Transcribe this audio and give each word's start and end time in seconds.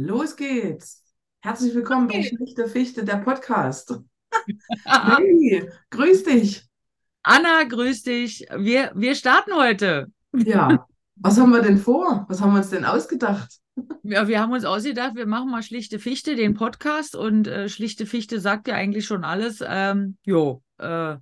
Los 0.00 0.36
geht's. 0.36 1.02
Herzlich 1.40 1.74
willkommen 1.74 2.06
bei 2.06 2.22
Schlichte 2.22 2.68
Fichte, 2.68 3.04
der 3.04 3.16
Podcast. 3.16 3.98
Hey, 4.84 5.68
grüß 5.90 6.22
dich. 6.22 6.62
Anna, 7.24 7.64
grüß 7.64 8.04
dich. 8.04 8.46
Wir, 8.56 8.92
wir 8.94 9.16
starten 9.16 9.54
heute. 9.54 10.12
Ja, 10.36 10.86
was 11.16 11.40
haben 11.40 11.50
wir 11.50 11.62
denn 11.62 11.78
vor? 11.78 12.26
Was 12.28 12.40
haben 12.40 12.52
wir 12.52 12.58
uns 12.58 12.70
denn 12.70 12.84
ausgedacht? 12.84 13.56
Ja, 14.04 14.28
wir 14.28 14.40
haben 14.40 14.52
uns 14.52 14.64
ausgedacht, 14.64 15.16
wir 15.16 15.26
machen 15.26 15.50
mal 15.50 15.64
Schlichte 15.64 15.98
Fichte, 15.98 16.36
den 16.36 16.54
Podcast. 16.54 17.16
Und 17.16 17.48
äh, 17.48 17.68
Schlichte 17.68 18.06
Fichte 18.06 18.38
sagt 18.38 18.68
ja 18.68 18.74
eigentlich 18.74 19.04
schon 19.04 19.24
alles. 19.24 19.64
Ähm, 19.66 20.16
jo, 20.22 20.62
äh, 20.78 21.16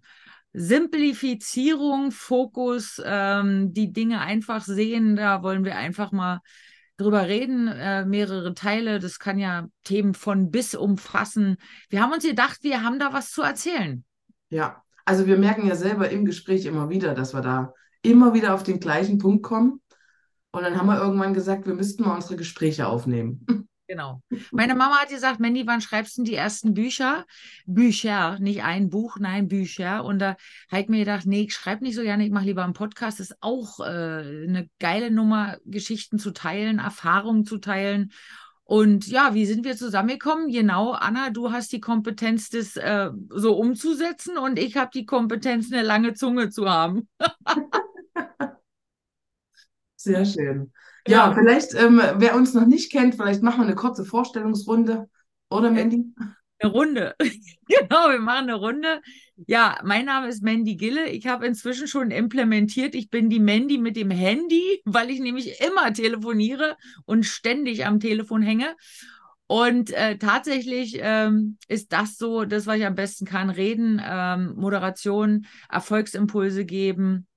Simplifizierung, 0.53 2.11
Fokus, 2.11 3.01
ähm, 3.03 3.73
die 3.73 3.95
Dinge 3.95 4.21
einfach 4.21 4.65
sehen, 4.65 5.17
da 5.17 5.43
wollen 5.43 5.65
wir 5.65 5.77
einfach 5.77 6.13
mal 6.13 6.41
drüber 6.97 7.27
reden, 7.27 7.69
äh, 7.69 8.05
mehrere 8.05 8.55
Teile. 8.55 8.99
Das 8.99 9.19
kann 9.19 9.39
ja 9.39 9.69
Themen 9.85 10.15
von 10.15 10.51
bis 10.51 10.75
umfassen. 10.75 11.57
Wir 11.89 12.03
haben 12.03 12.13
uns 12.13 12.25
gedacht, 12.25 12.59
wir 12.63 12.83
haben 12.83 12.99
da 12.99 13.13
was 13.13 13.31
zu 13.31 13.43
erzählen. 13.43 14.05
Ja, 14.49 14.83
also 15.05 15.27
wir 15.27 15.37
merken 15.37 15.67
ja 15.67 15.75
selber 15.75 16.09
im 16.11 16.25
Gespräch 16.25 16.65
immer 16.65 16.89
wieder, 16.89 17.15
dass 17.15 17.35
wir 17.35 17.43
da 17.43 17.73
immer 18.03 18.35
wieder 18.35 18.55
auf 18.55 18.63
den 18.63 18.81
gleichen 18.81 19.19
Punkt 19.19 19.43
kommen. 19.43 19.81
Und 20.53 20.63
dann 20.63 20.79
haben 20.79 20.87
wir 20.87 20.99
irgendwann 20.99 21.35
gesagt, 21.35 21.67
wir 21.67 21.75
müssten 21.75 22.05
mal 22.05 22.15
unsere 22.15 22.37
Gespräche 22.37 22.87
aufnehmen. 22.87 23.66
Genau. 23.89 24.21
Meine 24.51 24.75
Mama 24.75 24.99
hat 24.99 25.11
gesagt, 25.11 25.39
Mandy, 25.39 25.67
wann 25.67 25.81
schreibst 25.81 26.19
du 26.19 26.25
die 26.25 26.35
ersten 26.35 26.75
Bücher? 26.75 27.25
Bücher, 27.67 28.39
nicht 28.41 28.65
ein 28.65 28.91
Buch, 28.91 29.19
nein, 29.21 29.47
Bücher. 29.47 30.05
Und 30.05 30.19
da 30.19 30.37
habe 30.71 30.83
ich 30.83 30.89
mir 30.89 30.99
gedacht, 30.99 31.25
nee, 31.27 31.43
ich 31.43 31.55
schreibe 31.55 31.85
nicht 31.85 31.95
so 31.95 32.03
gerne, 32.03 32.25
ich 32.25 32.33
mache 32.33 32.47
lieber 32.47 32.65
einen 32.65 32.73
Podcast. 32.73 33.21
Das 33.21 33.31
ist 33.31 33.39
auch 33.41 33.79
äh, 33.81 33.85
eine 33.85 34.69
geile 34.81 35.13
Nummer, 35.13 35.59
Geschichten 35.65 36.19
zu 36.19 36.33
teilen, 36.33 36.81
Erfahrungen 36.81 37.45
zu 37.45 37.59
teilen. 37.59 38.13
Und 38.65 39.07
ja, 39.07 39.33
wie 39.35 39.47
sind 39.47 39.65
wir 39.65 39.77
zusammengekommen? 39.77 40.51
Genau, 40.51 40.91
Anna, 40.91 41.31
du 41.31 41.53
hast 41.53 41.71
die 41.71 41.81
Kompetenz, 41.81 42.51
das 42.51 42.77
äh, 42.77 43.11
so 43.29 43.57
umzusetzen 43.57 44.37
und 44.37 44.59
ich 44.59 44.77
habe 44.77 44.91
die 44.93 45.07
Kompetenz, 45.07 45.73
eine 45.73 45.83
lange 45.83 46.15
Zunge 46.15 46.51
zu 46.51 46.69
haben. 46.69 47.09
Sehr 49.95 50.25
schön. 50.25 50.73
Ja, 51.07 51.35
vielleicht, 51.35 51.75
ähm, 51.75 52.01
wer 52.17 52.35
uns 52.37 52.55
noch 52.55 52.67
nicht 52.67 52.91
kennt, 52.91 53.15
vielleicht 53.15 53.43
machen 53.43 53.61
wir 53.61 53.67
eine 53.67 53.75
kurze 53.75 54.05
Vorstellungsrunde. 54.05 55.09
Oder 55.51 55.71
Mandy? 55.71 56.05
Eine 56.59 56.73
Runde. 56.73 57.15
genau, 57.69 58.11
wir 58.11 58.19
machen 58.19 58.49
eine 58.49 58.55
Runde. 58.55 59.01
Ja, 59.47 59.79
mein 59.85 60.07
Name 60.07 60.29
ist 60.29 60.43
Mandy 60.43 60.77
Gille. 60.77 61.09
Ich 61.11 61.27
habe 61.27 61.47
inzwischen 61.47 61.87
schon 61.87 62.11
implementiert, 62.11 62.95
ich 62.95 63.11
bin 63.11 63.29
die 63.29 63.41
Mandy 63.41 63.79
mit 63.79 63.97
dem 63.97 64.11
Handy, 64.11 64.81
weil 64.85 65.11
ich 65.11 65.21
nämlich 65.21 65.61
immer 65.61 65.93
telefoniere 65.93 66.77
und 67.05 67.25
ständig 67.25 67.87
am 67.87 68.01
Telefon 68.01 68.43
hänge. 68.43 68.75
Und 69.49 69.93
äh, 69.93 70.19
tatsächlich 70.19 70.99
ähm, 71.01 71.59
ist 71.69 71.93
das 71.93 72.17
so, 72.17 72.45
das, 72.45 72.67
was 72.67 72.79
ich 72.79 72.87
am 72.87 72.97
besten 72.97 73.27
kann, 73.27 73.51
reden, 73.51 74.03
ähm, 74.05 74.55
Moderation, 74.57 75.47
Erfolgsimpulse 75.69 76.65
geben 76.65 77.29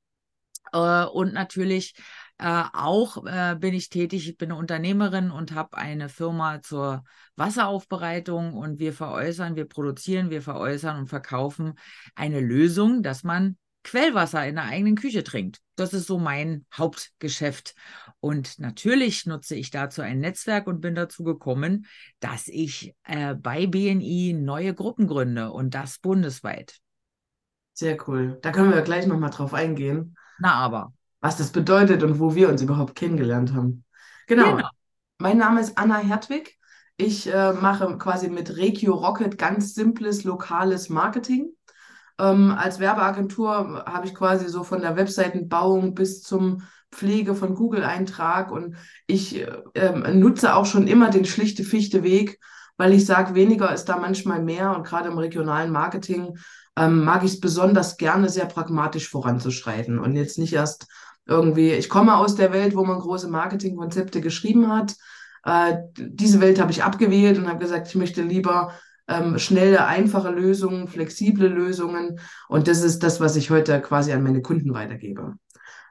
äh, 0.72 1.04
und 1.06 1.34
natürlich 1.34 1.94
äh, 2.40 2.64
auch 2.74 3.26
äh, 3.26 3.56
bin 3.60 3.74
ich 3.74 3.90
tätig, 3.90 4.28
ich 4.30 4.38
bin 4.38 4.52
eine 4.52 4.60
Unternehmerin 4.60 5.30
und 5.30 5.54
habe 5.54 5.78
eine 5.78 6.08
Firma 6.08 6.62
zur 6.62 7.04
Wasseraufbereitung 7.36 8.54
und 8.54 8.80
wir 8.80 8.94
veräußern, 8.94 9.58
wir 9.58 9.66
produzieren, 9.66 10.30
wir 10.30 10.42
veräußern 10.42 10.98
und 10.98 11.08
verkaufen 11.08 11.74
eine 12.16 12.40
Lösung, 12.40 13.04
dass 13.04 13.24
man 13.24 13.58
Quellwasser 13.84 14.46
in 14.48 14.56
der 14.56 14.66
eigenen 14.66 14.96
Küche 14.96 15.24
trinkt. 15.24 15.60
Das 15.76 15.94
ist 15.94 16.08
so 16.08 16.18
mein 16.18 16.66
Hauptgeschäft. 16.74 17.76
Und 18.20 18.60
natürlich 18.60 19.26
nutze 19.26 19.56
ich 19.56 19.70
dazu 19.70 20.02
ein 20.02 20.20
Netzwerk 20.20 20.68
und 20.68 20.82
bin 20.82 20.96
dazu 20.96 21.24
gekommen, 21.24 21.88
dass 22.20 22.48
ich 22.48 22.94
äh, 23.04 23.36
bei 23.36 23.68
BNI 23.68 24.34
neue 24.34 24.74
Gruppen 24.74 25.08
gründe 25.08 25.52
und 25.52 25.74
das 25.74 26.00
bundesweit. 26.00 26.80
Sehr 27.74 27.98
cool. 28.08 28.38
Da 28.42 28.52
können 28.52 28.74
wir 28.74 28.82
gleich 28.82 29.08
nochmal 29.08 29.30
drauf 29.30 29.54
eingehen. 29.54 30.16
Na 30.40 30.54
aber 30.54 30.94
was 31.22 31.38
das 31.38 31.52
bedeutet 31.52 32.04
und 32.04 32.20
wo 32.20 32.36
wir 32.36 32.50
uns 32.50 32.62
überhaupt 32.62 32.96
kennengelernt 32.96 33.54
haben. 33.54 33.84
Genau. 34.28 34.56
genau. 34.56 34.70
Mein 35.18 35.38
Name 35.38 35.62
ist 35.62 35.78
Anna 35.78 35.98
Hertwig. 35.98 36.58
Ich 36.96 37.34
äh, 37.34 37.54
mache 37.54 37.98
quasi 37.98 38.30
mit 38.30 38.58
Regio 38.58 38.94
Rocket 38.94 39.38
ganz 39.38 39.74
simples 39.74 40.24
lokales 40.24 40.90
Marketing. 40.90 41.50
Ähm, 42.20 42.52
als 42.52 42.80
Werbeagentur 42.80 43.86
habe 43.86 44.06
ich 44.06 44.14
quasi 44.14 44.50
so 44.50 44.64
von 44.64 44.82
der 44.82 44.98
Webseitenbauung 44.98 45.94
bis 45.94 46.22
zum 46.22 46.64
Pflege 46.92 47.36
von 47.36 47.56
Google-Eintrag 47.56 48.52
und 48.52 48.76
ich 49.08 49.46
äh, 49.74 50.12
nutze 50.14 50.56
auch 50.56 50.66
schon 50.66 50.88
immer 50.88 51.10
den 51.10 51.26
schlichte 51.26 51.64
Fichte 51.64 52.04
Weg, 52.04 52.40
weil 52.78 52.94
ich 52.94 53.06
sage, 53.06 53.36
weniger 53.36 53.74
ist 53.74 53.86
da 53.86 53.98
manchmal 53.98 54.42
mehr 54.42 54.76
und 54.76 54.86
gerade 54.86 55.10
im 55.10 55.18
regionalen 55.18 55.72
Marketing 55.72 56.38
ähm, 56.76 57.04
mag 57.04 57.24
ich 57.24 57.34
es 57.34 57.40
besonders 57.40 57.98
gerne, 57.98 58.30
sehr 58.30 58.46
pragmatisch 58.46 59.10
voranzuschreiten 59.10 60.00
und 60.00 60.16
jetzt 60.16 60.38
nicht 60.38 60.54
erst 60.54 60.88
irgendwie, 61.30 61.72
ich 61.72 61.90
komme 61.90 62.18
aus 62.18 62.36
der 62.36 62.52
Welt, 62.52 62.76
wo 62.76 62.84
man 62.84 63.00
große 63.00 63.30
Marketingkonzepte 63.30 64.20
geschrieben 64.20 64.74
hat. 64.74 64.96
Äh, 65.44 65.78
diese 65.98 66.42
Welt 66.42 66.60
habe 66.60 66.72
ich 66.72 66.84
abgewählt 66.84 67.38
und 67.38 67.48
habe 67.48 67.60
gesagt, 67.60 67.88
ich 67.88 67.96
möchte 67.96 68.22
lieber 68.22 68.74
ähm, 69.08 69.38
schnelle, 69.38 69.86
einfache 69.86 70.32
Lösungen, 70.32 70.88
flexible 70.88 71.48
Lösungen. 71.48 72.20
Und 72.48 72.68
das 72.68 72.82
ist 72.82 73.04
das, 73.04 73.20
was 73.20 73.36
ich 73.36 73.50
heute 73.50 73.80
quasi 73.82 74.12
an 74.12 74.24
meine 74.24 74.42
Kunden 74.42 74.74
weitergebe. 74.74 75.36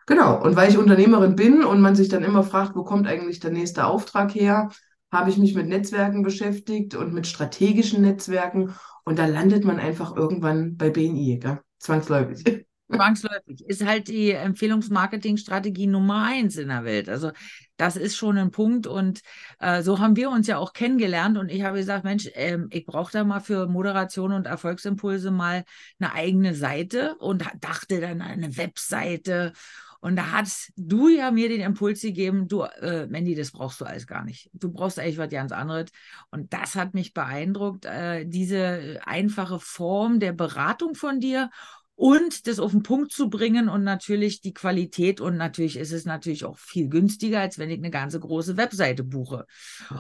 Genau. 0.07 0.43
Und 0.43 0.57
weil 0.57 0.71
ich 0.71 0.79
Unternehmerin 0.79 1.37
bin 1.37 1.63
und 1.63 1.81
man 1.81 1.95
sich 1.95 2.09
dann 2.09 2.25
immer 2.25 2.43
fragt, 2.43 2.75
wo 2.77 2.85
kommt 2.85 3.07
eigentlich 3.07 3.41
der 3.41 3.51
nächste 3.51 3.87
Auftrag 3.87 4.35
her, 4.35 4.71
habe 5.11 5.31
ich 5.31 5.39
mich 5.39 5.55
mit 5.55 5.69
Netzwerken 5.69 6.23
beschäftigt 6.23 6.95
und 6.95 7.13
mit 7.13 7.27
strategischen 7.27 8.03
Netzwerken. 8.03 8.75
Und 9.05 9.19
da 9.19 9.27
landet 9.27 9.65
man 9.65 9.79
einfach 9.79 10.17
irgendwann 10.17 10.77
bei 10.77 10.91
BNI, 10.91 11.39
gell? 11.41 11.61
zwangsläufig. 11.79 12.67
Zwangsläufig. 12.91 13.61
Ist 13.67 13.85
halt 13.85 14.09
die 14.09 14.31
Empfehlungsmarketingstrategie 14.31 15.87
Nummer 15.87 16.25
eins 16.25 16.57
in 16.57 16.69
der 16.69 16.85
Welt. 16.85 17.09
Also 17.09 17.33
das 17.77 17.97
ist 17.97 18.17
schon 18.17 18.39
ein 18.39 18.51
Punkt. 18.51 18.87
Und 18.87 19.21
äh, 19.61 19.83
so 19.83 19.99
haben 19.99 20.17
wir 20.17 20.31
uns 20.31 20.47
ja 20.47 20.59
auch 20.59 20.73
kennengelernt. 20.73 21.37
Und 21.37 21.51
ich 21.51 21.63
habe 21.63 21.79
gesagt, 21.79 22.05
Mensch, 22.05 22.27
äh, 22.27 22.59
ich 22.71 22.87
brauche 22.87 23.13
da 23.13 23.25
mal 23.25 23.41
für 23.41 23.67
Moderation 23.67 24.33
und 24.33 24.47
Erfolgsimpulse 24.47 25.31
mal 25.31 25.65
eine 26.01 26.13
eigene 26.13 26.55
Seite 26.55 27.17
und 27.19 27.45
dachte 27.61 28.01
dann 28.01 28.23
an 28.23 28.31
eine 28.31 28.57
Webseite. 28.57 29.53
Und 30.01 30.15
da 30.17 30.31
hast 30.31 30.73
du 30.77 31.09
ja 31.09 31.31
mir 31.33 31.49
den 31.49 31.61
Impuls 31.61 32.03
gegeben, 32.03 32.47
du, 32.47 32.63
äh, 32.63 33.07
Mandy, 33.09 33.35
das 33.35 33.51
brauchst 33.51 33.81
du 33.81 33.85
alles 33.85 34.07
gar 34.07 34.25
nicht. 34.25 34.49
Du 34.53 34.71
brauchst 34.71 34.99
eigentlich 34.99 35.19
was 35.19 35.29
ganz 35.29 35.51
anderes. 35.51 35.91
Und 36.31 36.53
das 36.53 36.77
hat 36.77 36.95
mich 36.95 37.15
beeindruckt, 37.15 37.85
äh, 37.85 38.25
diese 38.25 39.01
einfache 39.05 39.59
Form 39.59 40.21
der 40.21 40.33
Beratung 40.33 40.95
von 40.95 41.19
dir 41.19 41.51
und 41.99 42.47
das 42.47 42.61
auf 42.61 42.71
den 42.71 42.85
Punkt 42.85 43.11
zu 43.11 43.29
bringen 43.29 43.69
und 43.69 43.83
natürlich 43.83 44.41
die 44.41 44.55
Qualität 44.55 45.21
und 45.21 45.37
natürlich 45.37 45.77
ist 45.77 45.91
es 45.91 46.05
natürlich 46.05 46.45
auch 46.45 46.57
viel 46.57 46.89
günstiger, 46.89 47.41
als 47.41 47.59
wenn 47.59 47.71
ich 47.71 47.79
eine 47.79 47.91
ganze 47.91 48.21
große 48.21 48.57
Webseite 48.57 49.03
buche. 49.03 49.47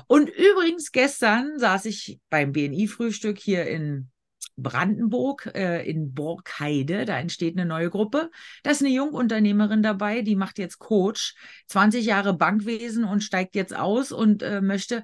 Und 0.06 0.28
übrigens 0.28 0.92
gestern 0.92 1.58
saß 1.58 1.86
ich 1.86 2.20
beim 2.30 2.52
BNI-Frühstück 2.52 3.36
hier 3.36 3.66
in 3.66 4.10
Brandenburg 4.56 5.50
äh, 5.56 5.84
in 5.90 6.14
Borgheide, 6.14 7.04
da 7.04 7.18
entsteht 7.18 7.56
eine 7.56 7.66
neue 7.66 7.90
Gruppe. 7.90 8.30
Da 8.62 8.70
ist 8.70 8.80
eine 8.80 8.94
Jungunternehmerin 8.94 9.82
dabei, 9.82 10.22
die 10.22 10.36
macht 10.36 10.60
jetzt 10.60 10.78
Coach, 10.78 11.34
20 11.66 12.06
Jahre 12.06 12.32
Bankwesen 12.32 13.02
und 13.02 13.24
steigt 13.24 13.56
jetzt 13.56 13.74
aus 13.74 14.12
und 14.12 14.44
äh, 14.44 14.60
möchte 14.60 15.02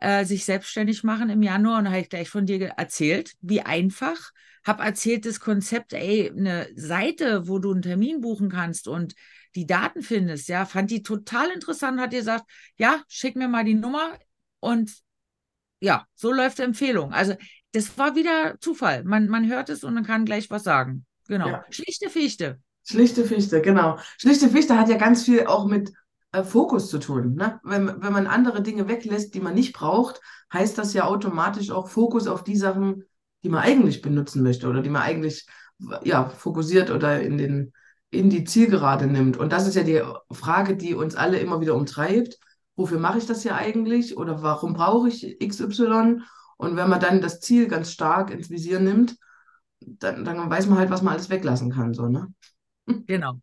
äh, 0.00 0.24
sich 0.24 0.44
selbstständig 0.44 1.04
machen 1.04 1.30
im 1.30 1.42
Januar. 1.42 1.78
Und 1.78 1.88
habe 1.88 2.00
ich 2.00 2.08
gleich 2.08 2.28
von 2.28 2.46
dir 2.46 2.68
erzählt, 2.76 3.32
wie 3.40 3.60
einfach 3.60 4.32
habe 4.66 4.82
erzählt, 4.82 5.24
das 5.24 5.38
Konzept, 5.38 5.92
ey, 5.92 6.30
eine 6.36 6.68
Seite, 6.74 7.46
wo 7.46 7.60
du 7.60 7.72
einen 7.72 7.82
Termin 7.82 8.20
buchen 8.20 8.50
kannst 8.50 8.88
und 8.88 9.14
die 9.54 9.66
Daten 9.66 10.02
findest, 10.02 10.48
ja, 10.48 10.66
fand 10.66 10.90
die 10.90 11.02
total 11.02 11.50
interessant, 11.50 12.00
hat 12.00 12.10
gesagt, 12.10 12.44
ja, 12.76 13.00
schick 13.08 13.36
mir 13.36 13.48
mal 13.48 13.64
die 13.64 13.74
Nummer 13.74 14.18
und 14.60 14.92
ja, 15.80 16.04
so 16.14 16.32
läuft 16.32 16.58
die 16.58 16.62
Empfehlung. 16.62 17.12
Also 17.12 17.34
das 17.72 17.96
war 17.96 18.16
wieder 18.16 18.56
Zufall. 18.60 19.04
Man, 19.04 19.28
man 19.28 19.48
hört 19.48 19.68
es 19.68 19.84
und 19.84 19.94
man 19.94 20.04
kann 20.04 20.24
gleich 20.24 20.50
was 20.50 20.64
sagen. 20.64 21.06
Genau. 21.28 21.48
Ja. 21.48 21.64
Schlichte 21.70 22.10
Fichte. 22.10 22.60
Schlichte 22.84 23.24
Fichte, 23.24 23.60
genau. 23.60 23.98
Schlichte 24.18 24.48
Fichte 24.48 24.78
hat 24.78 24.88
ja 24.88 24.96
ganz 24.96 25.24
viel 25.24 25.46
auch 25.46 25.66
mit 25.66 25.92
äh, 26.36 26.44
Fokus 26.44 26.88
zu 26.88 26.98
tun. 26.98 27.34
Ne? 27.34 27.60
Wenn, 27.64 27.86
wenn 28.02 28.12
man 28.12 28.26
andere 28.26 28.62
Dinge 28.62 28.88
weglässt, 28.88 29.34
die 29.34 29.40
man 29.40 29.54
nicht 29.54 29.72
braucht, 29.72 30.20
heißt 30.52 30.78
das 30.78 30.92
ja 30.92 31.04
automatisch 31.04 31.70
auch 31.70 31.88
Fokus 31.88 32.26
auf 32.26 32.44
die 32.44 32.56
Sachen, 32.56 33.04
die 33.42 33.48
man 33.48 33.62
eigentlich 33.62 34.02
benutzen 34.02 34.42
möchte 34.42 34.68
oder 34.68 34.82
die 34.82 34.90
man 34.90 35.02
eigentlich 35.02 35.46
ja, 36.02 36.28
fokussiert 36.28 36.90
oder 36.90 37.20
in, 37.20 37.38
den, 37.38 37.72
in 38.10 38.30
die 38.30 38.44
Zielgerade 38.44 39.06
nimmt. 39.06 39.36
Und 39.36 39.52
das 39.52 39.66
ist 39.66 39.74
ja 39.74 39.82
die 39.82 40.02
Frage, 40.30 40.76
die 40.76 40.94
uns 40.94 41.16
alle 41.16 41.38
immer 41.38 41.60
wieder 41.60 41.74
umtreibt. 41.74 42.38
Wofür 42.76 42.98
mache 42.98 43.18
ich 43.18 43.26
das 43.26 43.42
hier 43.42 43.54
eigentlich 43.54 44.16
oder 44.16 44.42
warum 44.42 44.74
brauche 44.74 45.08
ich 45.08 45.38
XY? 45.38 46.20
Und 46.58 46.76
wenn 46.76 46.88
man 46.88 47.00
dann 47.00 47.20
das 47.20 47.40
Ziel 47.40 47.68
ganz 47.68 47.92
stark 47.92 48.30
ins 48.30 48.50
Visier 48.50 48.80
nimmt, 48.80 49.16
dann, 49.80 50.24
dann 50.24 50.50
weiß 50.50 50.66
man 50.66 50.78
halt, 50.78 50.90
was 50.90 51.02
man 51.02 51.14
alles 51.14 51.30
weglassen 51.30 51.70
kann. 51.70 51.94
So, 51.94 52.08
ne? 52.08 52.32
Genau. 53.06 53.40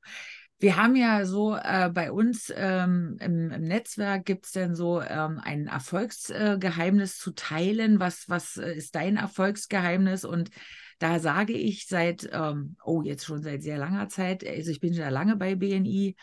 Wir 0.64 0.78
haben 0.78 0.96
ja 0.96 1.26
so 1.26 1.58
äh, 1.58 1.90
bei 1.94 2.10
uns 2.10 2.50
ähm, 2.56 3.18
im, 3.20 3.52
im, 3.52 3.64
Netzwerk 3.64 4.24
gibt 4.24 4.46
es 4.46 4.54
denn 4.54 4.76
so 4.76 5.02
ähm, 5.02 5.42
ein 5.44 5.68
Erfolgsgeheimnis 5.68 7.16
äh, 7.16 7.20
zu 7.20 7.32
teilen. 7.32 8.00
Was, 8.00 8.30
was 8.30 8.56
äh, 8.56 8.74
ist 8.74 8.96
dein 8.96 9.18
Erfolgsgeheimnis? 9.18 10.24
Und 10.24 10.52
da 11.00 11.20
sage 11.20 11.52
ich 11.52 11.86
seit, 11.88 12.30
ähm, 12.32 12.78
oh, 12.82 13.02
jetzt 13.02 13.26
schon 13.26 13.44
seit 13.44 13.62
sehr 13.62 13.78
langer 13.78 14.08
Zeit, 14.08 14.48
also 14.48 14.72
ich 14.72 14.80
bin 14.80 14.94
schon 14.94 15.10
lange 15.10 15.36
bei 15.36 15.56
BNI, 15.56 16.16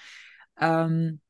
ähm, 0.59 1.21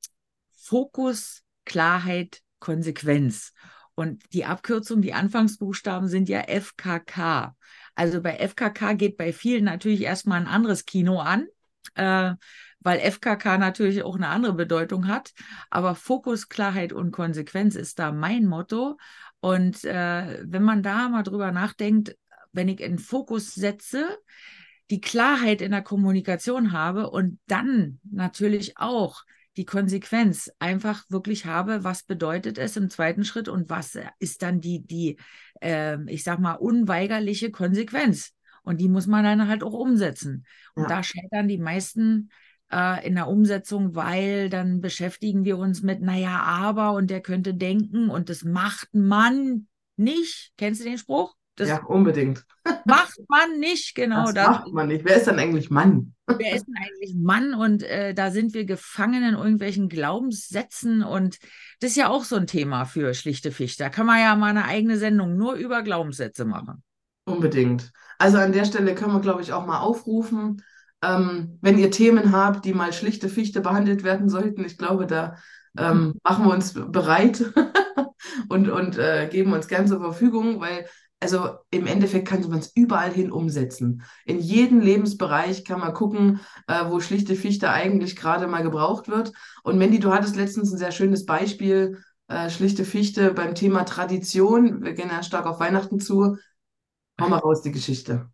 Fokus, 0.53 1.43
Klarheit, 1.65 2.43
Konsequenz. 2.61 3.55
Und 3.97 4.23
die 4.33 4.45
Abkürzung, 4.45 5.03
die 5.03 5.15
Anfangsbuchstaben 5.15 6.07
sind 6.07 6.29
ja 6.29 6.43
FKK. 6.43 7.57
Also 7.97 8.23
bei 8.23 8.37
FKK 8.37 8.93
geht 8.93 9.17
bei 9.17 9.33
vielen 9.33 9.65
natürlich 9.65 10.03
erstmal 10.03 10.41
ein 10.41 10.47
anderes 10.47 10.85
Kino 10.85 11.19
an. 11.19 11.49
Äh, 11.97 12.35
weil 12.81 12.99
FKK 13.01 13.59
natürlich 13.59 14.03
auch 14.03 14.17
eine 14.17 14.29
andere 14.29 14.55
Bedeutung 14.55 15.07
hat. 15.09 15.33
Aber 15.71 15.95
Fokus, 15.95 16.49
Klarheit 16.49 16.93
und 16.93 17.11
Konsequenz 17.13 17.75
ist 17.75 17.99
da 17.99 18.13
mein 18.13 18.47
Motto. 18.47 18.99
Und 19.41 19.85
äh, 19.85 20.43
wenn 20.45 20.63
man 20.63 20.83
da 20.83 21.09
mal 21.09 21.23
drüber 21.23 21.53
nachdenkt, 21.53 22.17
wenn 22.53 22.69
ich 22.69 22.83
einen 22.83 22.99
Fokus 22.99 23.55
setze, 23.55 24.19
die 24.91 25.01
Klarheit 25.01 25.63
in 25.63 25.71
der 25.71 25.83
Kommunikation 25.83 26.73
habe 26.73 27.11
und 27.11 27.39
dann 27.47 28.01
natürlich 28.11 28.77
auch 28.77 29.25
die 29.57 29.65
Konsequenz 29.65 30.51
einfach 30.59 31.05
wirklich 31.11 31.45
habe, 31.45 31.85
was 31.85 32.03
bedeutet 32.03 32.59
es 32.59 32.77
im 32.77 32.89
zweiten 32.89 33.25
Schritt 33.25 33.49
und 33.49 33.69
was 33.69 33.99
ist 34.19 34.43
dann 34.43 34.61
die, 34.61 34.85
die 34.87 35.17
äh, 35.61 35.99
ich 36.11 36.25
sag 36.25 36.39
mal, 36.39 36.55
unweigerliche 36.55 37.51
Konsequenz. 37.51 38.33
Und 38.63 38.81
die 38.81 38.89
muss 38.89 39.07
man 39.07 39.25
dann 39.25 39.49
halt 39.49 39.63
auch 39.63 39.73
umsetzen. 39.73 40.45
Und 40.75 40.85
ja. 40.85 40.89
da 40.89 41.03
scheitern 41.03 41.49
die 41.49 41.59
meisten 41.59 42.31
äh, 42.73 43.07
in 43.07 43.15
der 43.15 43.29
Umsetzung, 43.29 43.95
weil 43.95 44.49
dann 44.49 44.81
beschäftigen 44.81 45.45
wir 45.45 45.59
uns 45.59 45.83
mit, 45.83 46.01
naja, 46.01 46.41
aber 46.41 46.93
und 46.93 47.11
der 47.11 47.21
könnte 47.21 47.55
denken 47.55 48.11
und 48.11 48.29
das 48.29 48.45
macht 48.45 48.89
man 48.93 49.67
nicht. 49.97 50.53
Kennst 50.57 50.81
du 50.81 50.85
den 50.85 50.99
Spruch? 50.99 51.35
Das 51.57 51.69
ja, 51.69 51.85
unbedingt. 51.85 52.47
Macht 52.87 53.19
man 53.29 53.59
nicht, 53.59 53.95
genau. 53.95 54.27
Das, 54.27 54.35
das 54.35 54.47
macht 54.47 54.73
man 54.73 54.89
nicht. 54.89 55.05
Wer 55.05 55.17
ist 55.17 55.27
denn 55.27 55.39
eigentlich 55.39 55.69
Mann? 55.69 56.15
Wer 56.27 56.55
ist 56.55 56.67
denn 56.67 56.75
eigentlich 56.77 57.15
Mann? 57.15 57.53
Und 57.53 57.83
äh, 57.83 58.15
da 58.15 58.31
sind 58.31 58.55
wir 58.55 58.65
gefangen 58.65 59.23
in 59.23 59.35
irgendwelchen 59.35 59.91
Glaubenssätzen. 59.91 61.03
Und 61.03 61.39
das 61.81 61.91
ist 61.91 61.97
ja 61.97 62.09
auch 62.09 62.25
so 62.25 62.37
ein 62.37 62.47
Thema 62.47 62.87
für 62.87 63.13
schlichte 63.13 63.53
Fichte. 63.53 63.83
Da 63.83 63.91
kann 63.91 64.07
man 64.07 64.21
ja 64.21 64.35
mal 64.37 64.49
eine 64.49 64.65
eigene 64.65 64.97
Sendung 64.97 65.37
nur 65.37 65.55
über 65.55 65.83
Glaubenssätze 65.83 66.47
machen. 66.47 66.83
Unbedingt. 67.27 67.93
Also 68.19 68.39
an 68.39 68.53
der 68.53 68.65
Stelle 68.65 68.95
können 68.95 69.13
wir, 69.13 69.21
glaube 69.21 69.43
ich, 69.43 69.53
auch 69.53 69.67
mal 69.67 69.81
aufrufen, 69.81 70.63
ähm, 71.03 71.59
wenn 71.61 71.79
ihr 71.79 71.91
Themen 71.91 72.33
habt, 72.33 72.65
die 72.65 72.75
mal 72.75 72.93
schlichte 72.93 73.29
Fichte 73.29 73.61
behandelt 73.61 74.05
werden 74.05 74.29
sollten, 74.29 74.65
ich 74.65 74.79
glaube, 74.79 75.07
da 75.07 75.37
ähm, 75.79 76.15
machen 76.23 76.47
wir 76.47 76.53
uns 76.53 76.75
bereit 76.75 77.45
und, 78.49 78.69
und 78.69 78.99
äh, 78.99 79.29
geben 79.31 79.53
uns 79.53 79.69
gern 79.69 79.87
zur 79.87 80.01
Verfügung, 80.01 80.61
weil 80.61 80.87
also 81.23 81.51
im 81.71 81.87
Endeffekt 81.87 82.27
kann 82.27 82.41
man 82.49 82.61
es 82.61 82.73
überall 82.75 83.13
hin 83.13 83.31
umsetzen. 83.31 84.03
In 84.25 84.41
jedem 84.41 84.81
Lebensbereich 84.81 85.67
kann 85.67 85.79
man 85.79 85.93
gucken, 85.93 86.41
äh, 86.67 86.87
wo 86.89 86.99
schlichte 87.01 87.37
Fichte 87.37 87.71
eigentlich 87.71 88.17
gerade 88.17 88.47
mal 88.47 88.63
gebraucht 88.63 89.09
wird. 89.09 89.33
Und 89.63 89.79
Mandy, 89.79 90.01
du 90.01 90.13
hattest 90.13 90.37
letztens 90.37 90.73
ein 90.73 90.79
sehr 90.79 90.93
schönes 90.93 91.27
Beispiel, 91.27 92.03
äh, 92.29 92.49
schlichte 92.49 92.87
Fichte 92.87 93.35
beim 93.35 93.55
Thema 93.55 93.85
Tradition. 93.85 94.83
Wir 94.83 94.95
gehen 94.95 95.11
ja 95.11 95.23
stark 95.23 95.45
auf 95.45 95.61
Weihnachten 95.61 96.01
zu. 96.01 96.39
Hau 97.21 97.29
mal 97.29 97.39
raus 97.39 97.61
die 97.61 97.73
Geschichte 97.73 98.31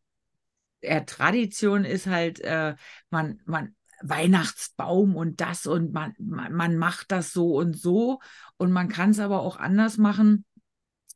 ja, 0.82 1.00
Tradition 1.00 1.84
ist 1.84 2.06
halt, 2.06 2.40
äh, 2.40 2.74
man, 3.10 3.40
man, 3.44 3.74
Weihnachtsbaum 4.02 5.16
und 5.16 5.40
das 5.40 5.66
und 5.66 5.92
man, 5.92 6.14
man, 6.18 6.52
man 6.52 6.76
macht 6.76 7.12
das 7.12 7.32
so 7.32 7.56
und 7.56 7.76
so 7.78 8.20
und 8.56 8.70
man 8.70 8.88
kann 8.88 9.10
es 9.10 9.18
aber 9.18 9.40
auch 9.40 9.56
anders 9.56 9.96
machen. 9.96 10.44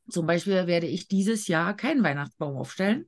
Zum 0.09 0.27
Beispiel 0.27 0.67
werde 0.67 0.87
ich 0.87 1.09
dieses 1.09 1.47
Jahr 1.47 1.77
keinen 1.77 2.03
Weihnachtsbaum 2.03 2.57
aufstellen, 2.57 3.07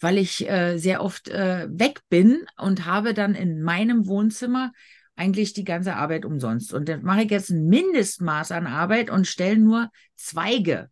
weil 0.00 0.16
ich 0.16 0.48
äh, 0.48 0.78
sehr 0.78 1.02
oft 1.02 1.28
äh, 1.28 1.66
weg 1.70 2.00
bin 2.08 2.46
und 2.56 2.86
habe 2.86 3.14
dann 3.14 3.34
in 3.34 3.62
meinem 3.62 4.06
Wohnzimmer 4.06 4.72
eigentlich 5.16 5.52
die 5.52 5.64
ganze 5.64 5.96
Arbeit 5.96 6.24
umsonst. 6.24 6.72
Und 6.72 6.88
dann 6.88 7.02
mache 7.02 7.22
ich 7.22 7.30
jetzt 7.30 7.50
ein 7.50 7.66
Mindestmaß 7.66 8.52
an 8.52 8.66
Arbeit 8.66 9.10
und 9.10 9.26
stelle 9.26 9.58
nur 9.58 9.90
Zweige 10.16 10.88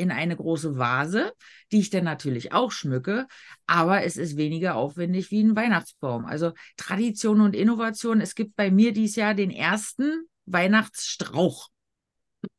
in 0.00 0.10
eine 0.10 0.36
große 0.36 0.78
Vase, 0.78 1.32
die 1.70 1.80
ich 1.80 1.90
dann 1.90 2.04
natürlich 2.04 2.52
auch 2.52 2.72
schmücke, 2.72 3.26
aber 3.66 4.04
es 4.04 4.16
ist 4.16 4.36
weniger 4.36 4.74
aufwendig 4.74 5.30
wie 5.30 5.42
ein 5.42 5.54
Weihnachtsbaum. 5.54 6.24
Also 6.24 6.52
Tradition 6.76 7.40
und 7.40 7.54
Innovation. 7.54 8.20
Es 8.20 8.34
gibt 8.34 8.56
bei 8.56 8.70
mir 8.70 8.92
dieses 8.92 9.16
Jahr 9.16 9.34
den 9.34 9.50
ersten 9.50 10.24
Weihnachtsstrauch. 10.46 11.68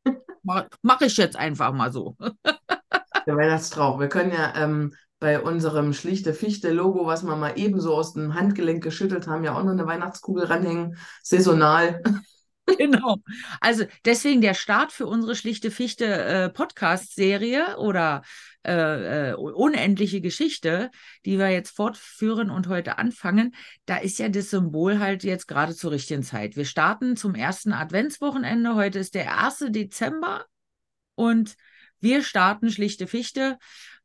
Mache 0.44 1.06
ich 1.06 1.18
jetzt 1.18 1.36
einfach 1.36 1.74
mal 1.74 1.92
so. 1.92 2.16
Der 3.28 3.36
Weihnachtsstrauch. 3.36 4.00
Wir 4.00 4.08
können 4.08 4.32
ja 4.32 4.54
ähm, 4.56 4.94
bei 5.20 5.40
unserem 5.40 5.94
schlichte 5.94 6.34
Fichte-Logo, 6.34 7.06
was 7.06 7.24
wir 7.24 7.36
mal 7.36 7.54
ebenso 7.56 7.94
aus 7.94 8.14
dem 8.14 8.34
Handgelenk 8.34 8.84
geschüttelt 8.84 9.28
haben, 9.28 9.44
ja 9.44 9.56
auch 9.56 9.64
noch 9.64 9.74
eine 9.74 9.86
Weihnachtskugel 9.86 10.46
ranhängen. 10.46 10.98
Saisonal. 11.22 12.02
Genau. 12.86 13.18
Also 13.60 13.86
deswegen 14.06 14.42
der 14.42 14.54
Start 14.54 14.92
für 14.92 15.08
unsere 15.08 15.36
schlichte 15.36 15.72
Fichte 15.72 16.06
äh, 16.06 16.50
Podcast-Serie 16.50 17.78
oder 17.78 18.24
äh, 18.64 19.32
äh, 19.32 19.34
unendliche 19.34 20.22
Geschichte, 20.22 20.92
die 21.26 21.40
wir 21.40 21.50
jetzt 21.50 21.76
fortführen 21.76 22.50
und 22.50 22.68
heute 22.68 22.98
anfangen. 22.98 23.56
Da 23.86 23.98
ist 23.98 24.20
ja 24.20 24.30
das 24.30 24.52
Symbol 24.52 25.00
halt 25.00 25.24
jetzt 25.24 25.48
gerade 25.48 25.76
zur 25.76 25.92
richtigen 25.92 26.24
Zeit. 26.24 26.56
Wir 26.56 26.66
starten 26.66 27.16
zum 27.16 27.36
ersten 27.36 27.74
Adventswochenende. 27.74 28.76
Heute 28.76 29.00
ist 29.00 29.16
der 29.16 29.44
1. 29.44 29.66
Dezember 29.70 30.46
und 31.16 31.56
wir 32.00 32.24
starten 32.24 32.72
schlichte 32.72 33.08
Fichte 33.08 33.58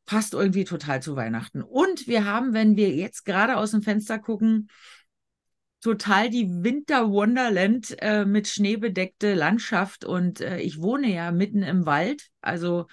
passt 0.07 0.33
irgendwie 0.33 0.63
total 0.63 1.01
zu 1.03 1.15
Weihnachten. 1.15 1.61
Und 1.61 2.07
wir 2.07 2.25
haben, 2.25 2.53
wenn 2.53 2.75
wir 2.75 2.89
jetzt 2.95 3.25
gerade 3.25 3.57
aus 3.57 3.71
dem 3.71 3.83
Fenster 3.83 4.17
gucken, 4.17 4.69
total 5.81 6.29
die 6.29 6.47
Winter 6.63 7.09
Wonderland 7.11 7.95
äh, 7.99 8.25
mit 8.25 8.47
schneebedeckte 8.47 9.33
Landschaft 9.33 10.05
und 10.05 10.41
äh, 10.41 10.59
ich 10.59 10.81
wohne 10.81 11.13
ja 11.13 11.31
mitten 11.31 11.61
im 11.61 11.85
Wald. 11.85 12.27
Also 12.41 12.87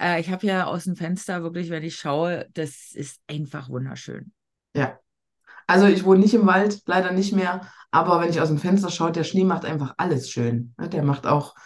äh, 0.00 0.20
ich 0.20 0.30
habe 0.30 0.46
ja 0.46 0.66
aus 0.66 0.84
dem 0.84 0.96
Fenster 0.96 1.42
wirklich, 1.42 1.70
wenn 1.70 1.82
ich 1.82 1.96
schaue, 1.96 2.46
das 2.52 2.92
ist 2.92 3.20
einfach 3.26 3.68
wunderschön. 3.68 4.32
Ja. 4.74 4.98
Also 5.66 5.86
ich 5.86 6.04
wohne 6.04 6.20
nicht 6.20 6.34
im 6.34 6.46
Wald, 6.46 6.82
leider 6.86 7.12
nicht 7.12 7.32
mehr, 7.32 7.68
aber 7.90 8.20
wenn 8.20 8.30
ich 8.30 8.40
aus 8.40 8.48
dem 8.48 8.58
Fenster 8.58 8.90
schaue, 8.90 9.10
der 9.10 9.24
Schnee 9.24 9.44
macht 9.44 9.64
einfach 9.64 9.94
alles 9.96 10.30
schön. 10.30 10.74
Der 10.78 11.02
macht 11.02 11.26
auch 11.26 11.56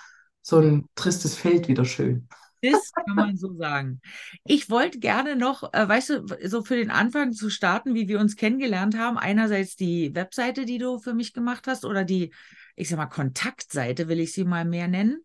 so 0.40 0.58
ein 0.58 0.88
tristes 0.94 1.34
Feld 1.34 1.68
wieder 1.68 1.84
schön. 1.84 2.28
Das 2.62 2.92
kann 2.92 3.14
man 3.14 3.36
so 3.36 3.54
sagen. 3.56 4.00
Ich 4.44 4.70
wollte 4.70 4.98
gerne 4.98 5.36
noch, 5.36 5.72
äh, 5.72 5.88
weißt 5.88 6.10
du, 6.10 6.26
so 6.44 6.62
für 6.62 6.76
den 6.76 6.90
Anfang 6.90 7.32
zu 7.32 7.50
starten, 7.50 7.94
wie 7.94 8.08
wir 8.08 8.20
uns 8.20 8.36
kennengelernt 8.36 8.98
haben. 8.98 9.18
Einerseits 9.18 9.76
die 9.76 10.14
Webseite, 10.14 10.64
die 10.64 10.78
du 10.78 10.98
für 10.98 11.14
mich 11.14 11.32
gemacht 11.32 11.66
hast, 11.66 11.84
oder 11.84 12.04
die, 12.04 12.32
ich 12.76 12.88
sag 12.88 12.98
mal, 12.98 13.06
Kontaktseite, 13.06 14.08
will 14.08 14.20
ich 14.20 14.32
sie 14.32 14.44
mal 14.44 14.64
mehr 14.64 14.88
nennen, 14.88 15.20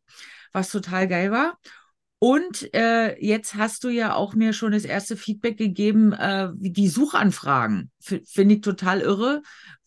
was 0.53 0.69
total 0.69 1.07
geil 1.07 1.31
war. 1.31 1.57
Und 2.19 2.73
äh, 2.73 3.19
jetzt 3.19 3.55
hast 3.55 3.83
du 3.83 3.89
ja 3.89 4.15
auch 4.15 4.33
mir 4.33 4.53
schon 4.53 4.71
das 4.71 4.85
erste 4.85 5.17
Feedback 5.17 5.57
gegeben, 5.57 6.13
äh, 6.13 6.49
die 6.55 6.87
Suchanfragen. 6.87 7.91
Finde 7.99 8.55
ich 8.55 8.61
total 8.61 9.01
irre, 9.01 9.41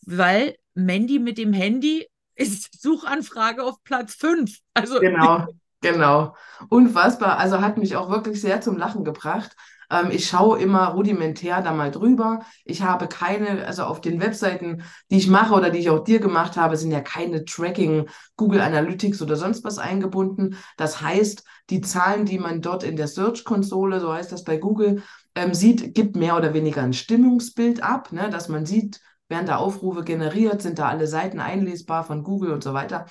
weil 0.05 0.55
Mandy 0.73 1.19
mit 1.19 1.37
dem 1.37 1.53
Handy 1.53 2.07
ist 2.35 2.69
Suchanfrage 2.81 3.63
auf 3.63 3.83
Platz 3.83 4.13
5. 4.15 4.57
Also 4.73 4.99
genau. 4.99 5.47
Genau. 5.81 6.35
Unfassbar. 6.69 7.37
Also 7.37 7.61
hat 7.61 7.77
mich 7.77 7.95
auch 7.95 8.09
wirklich 8.09 8.41
sehr 8.41 8.59
zum 8.61 8.77
Lachen 8.77 9.05
gebracht. 9.05 9.55
Ähm, 9.89 10.11
ich 10.11 10.27
schaue 10.27 10.59
immer 10.59 10.87
rudimentär 10.89 11.61
da 11.61 11.71
mal 11.73 11.89
drüber. 11.89 12.41
Ich 12.65 12.81
habe 12.81 13.07
keine, 13.07 13.65
also 13.65 13.83
auf 13.83 14.01
den 14.01 14.19
Webseiten, 14.19 14.83
die 15.09 15.17
ich 15.17 15.29
mache 15.29 15.53
oder 15.53 15.69
die 15.69 15.79
ich 15.79 15.89
auch 15.89 16.03
dir 16.03 16.19
gemacht 16.19 16.57
habe, 16.57 16.75
sind 16.75 16.91
ja 16.91 16.99
keine 16.99 17.45
Tracking, 17.45 18.09
Google 18.35 18.59
Analytics 18.61 19.21
oder 19.21 19.37
sonst 19.37 19.63
was 19.63 19.77
eingebunden. 19.77 20.57
Das 20.75 21.01
heißt, 21.01 21.45
die 21.69 21.79
Zahlen, 21.81 22.25
die 22.25 22.39
man 22.39 22.61
dort 22.61 22.83
in 22.83 22.97
der 22.97 23.07
Search-Konsole, 23.07 24.01
so 24.01 24.11
heißt 24.11 24.31
das 24.33 24.43
bei 24.43 24.57
Google, 24.57 25.01
ähm, 25.33 25.53
sieht, 25.53 25.95
gibt 25.95 26.17
mehr 26.17 26.35
oder 26.35 26.53
weniger 26.53 26.81
ein 26.81 26.93
Stimmungsbild 26.93 27.81
ab, 27.83 28.11
ne? 28.11 28.29
dass 28.29 28.49
man 28.49 28.65
sieht, 28.65 28.99
werden 29.29 29.45
da 29.45 29.57
Aufrufe 29.57 30.03
generiert, 30.03 30.61
sind 30.61 30.79
da 30.79 30.89
alle 30.89 31.07
Seiten 31.07 31.39
einlesbar 31.39 32.03
von 32.03 32.23
Google 32.23 32.51
und 32.51 32.63
so 32.63 32.73
weiter. 32.73 33.05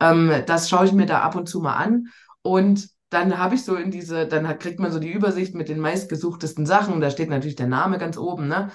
Ähm, 0.00 0.30
das 0.46 0.68
schaue 0.68 0.86
ich 0.86 0.92
mir 0.92 1.06
da 1.06 1.20
ab 1.20 1.34
und 1.36 1.48
zu 1.48 1.60
mal 1.60 1.76
an. 1.76 2.08
Und 2.42 2.88
dann 3.10 3.38
habe 3.38 3.54
ich 3.54 3.64
so 3.64 3.76
in 3.76 3.90
diese, 3.90 4.26
dann 4.26 4.58
kriegt 4.58 4.80
man 4.80 4.92
so 4.92 4.98
die 4.98 5.12
Übersicht 5.12 5.54
mit 5.54 5.68
den 5.68 5.80
meistgesuchtesten 5.80 6.66
Sachen. 6.66 7.00
Da 7.00 7.10
steht 7.10 7.30
natürlich 7.30 7.56
der 7.56 7.68
Name 7.68 7.98
ganz 7.98 8.16
oben, 8.16 8.48
ne? 8.48 8.70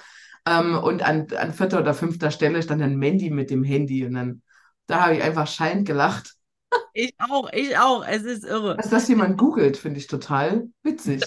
Ähm, 0.46 0.76
und 0.76 1.02
an, 1.02 1.28
an 1.38 1.52
vierter 1.52 1.80
oder 1.80 1.94
fünfter 1.94 2.30
Stelle 2.30 2.62
stand 2.62 2.80
dann 2.80 2.96
Mandy 2.96 3.30
mit 3.30 3.50
dem 3.50 3.62
Handy. 3.62 4.04
Und 4.04 4.14
dann, 4.14 4.42
da 4.86 5.02
habe 5.02 5.16
ich 5.16 5.22
einfach 5.22 5.46
scheinend 5.46 5.86
gelacht. 5.86 6.34
Ich 6.94 7.14
auch, 7.18 7.50
ich 7.52 7.78
auch. 7.78 8.04
Es 8.06 8.22
ist 8.24 8.44
irre. 8.44 8.76
Dass 8.76 8.90
das 8.90 9.08
jemand 9.08 9.38
googelt, 9.38 9.76
finde 9.76 9.98
ich 9.98 10.06
total 10.06 10.68
witzig. 10.82 11.22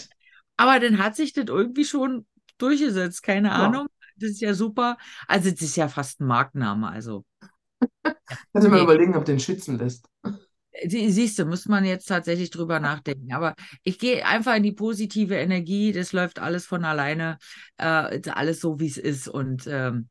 Aber 0.57 0.79
dann 0.79 0.97
hat 0.97 1.15
sich 1.15 1.33
das 1.33 1.45
irgendwie 1.47 1.85
schon 1.85 2.25
durchgesetzt, 2.57 3.23
keine 3.23 3.49
ja. 3.49 3.55
Ahnung. 3.55 3.87
Das 4.17 4.31
ist 4.31 4.41
ja 4.41 4.53
super. 4.53 4.97
Also, 5.27 5.51
das 5.51 5.61
ist 5.61 5.75
ja 5.75 5.87
fast 5.87 6.21
ein 6.21 6.27
Markenname, 6.27 6.89
also. 6.89 7.25
Kannst 8.27 8.67
du 8.67 8.69
mal 8.69 8.81
überlegen, 8.81 9.15
ob 9.15 9.25
den 9.25 9.39
schützen 9.39 9.77
lässt. 9.77 10.07
Siehst 10.87 11.39
du, 11.39 11.45
muss 11.45 11.67
man 11.67 11.85
jetzt 11.85 12.07
tatsächlich 12.07 12.49
drüber 12.49 12.79
nachdenken. 12.79 13.33
Aber 13.33 13.55
ich 13.83 13.97
gehe 13.97 14.25
einfach 14.25 14.55
in 14.55 14.63
die 14.63 14.73
positive 14.73 15.35
Energie. 15.35 15.93
Das 15.93 16.11
läuft 16.11 16.39
alles 16.39 16.65
von 16.65 16.83
alleine, 16.83 17.37
äh, 17.77 18.19
alles 18.29 18.59
so, 18.59 18.79
wie 18.79 18.87
es 18.87 18.97
ist. 18.97 19.27
Und 19.27 19.67
ähm, 19.67 20.09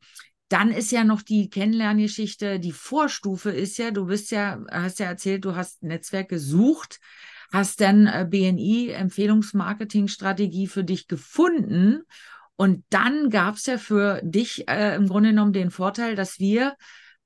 dann 0.49 0.71
ist 0.71 0.91
ja 0.91 1.05
noch 1.05 1.23
die 1.23 1.51
Kennenlerngeschichte. 1.51 2.61
Die 2.61 2.73
Vorstufe 2.73 3.51
ist 3.51 3.77
ja, 3.77 3.91
du 3.91 4.07
bist 4.07 4.31
ja, 4.31 4.61
hast 4.71 5.01
ja 5.01 5.07
erzählt, 5.07 5.45
du 5.45 5.55
hast 5.55 5.83
Netzwerk 5.83 6.29
gesucht, 6.29 6.99
hast 7.53 7.81
dann 7.81 8.07
äh, 8.07 8.27
BNI, 8.29 8.91
Empfehlungsmarketingstrategie 8.91 10.67
für 10.67 10.85
dich 10.85 11.09
gefunden. 11.09 12.03
Und 12.57 12.85
dann 12.89 13.31
gab 13.31 13.57
es 13.57 13.67
ja 13.67 13.79
für 13.79 14.21
dich 14.23 14.69
äh, 14.69 14.95
im 14.95 15.09
Grunde 15.09 15.31
genommen 15.31 15.53
den 15.53 15.71
Vorteil, 15.71 16.15
dass 16.15 16.39
wir 16.39 16.75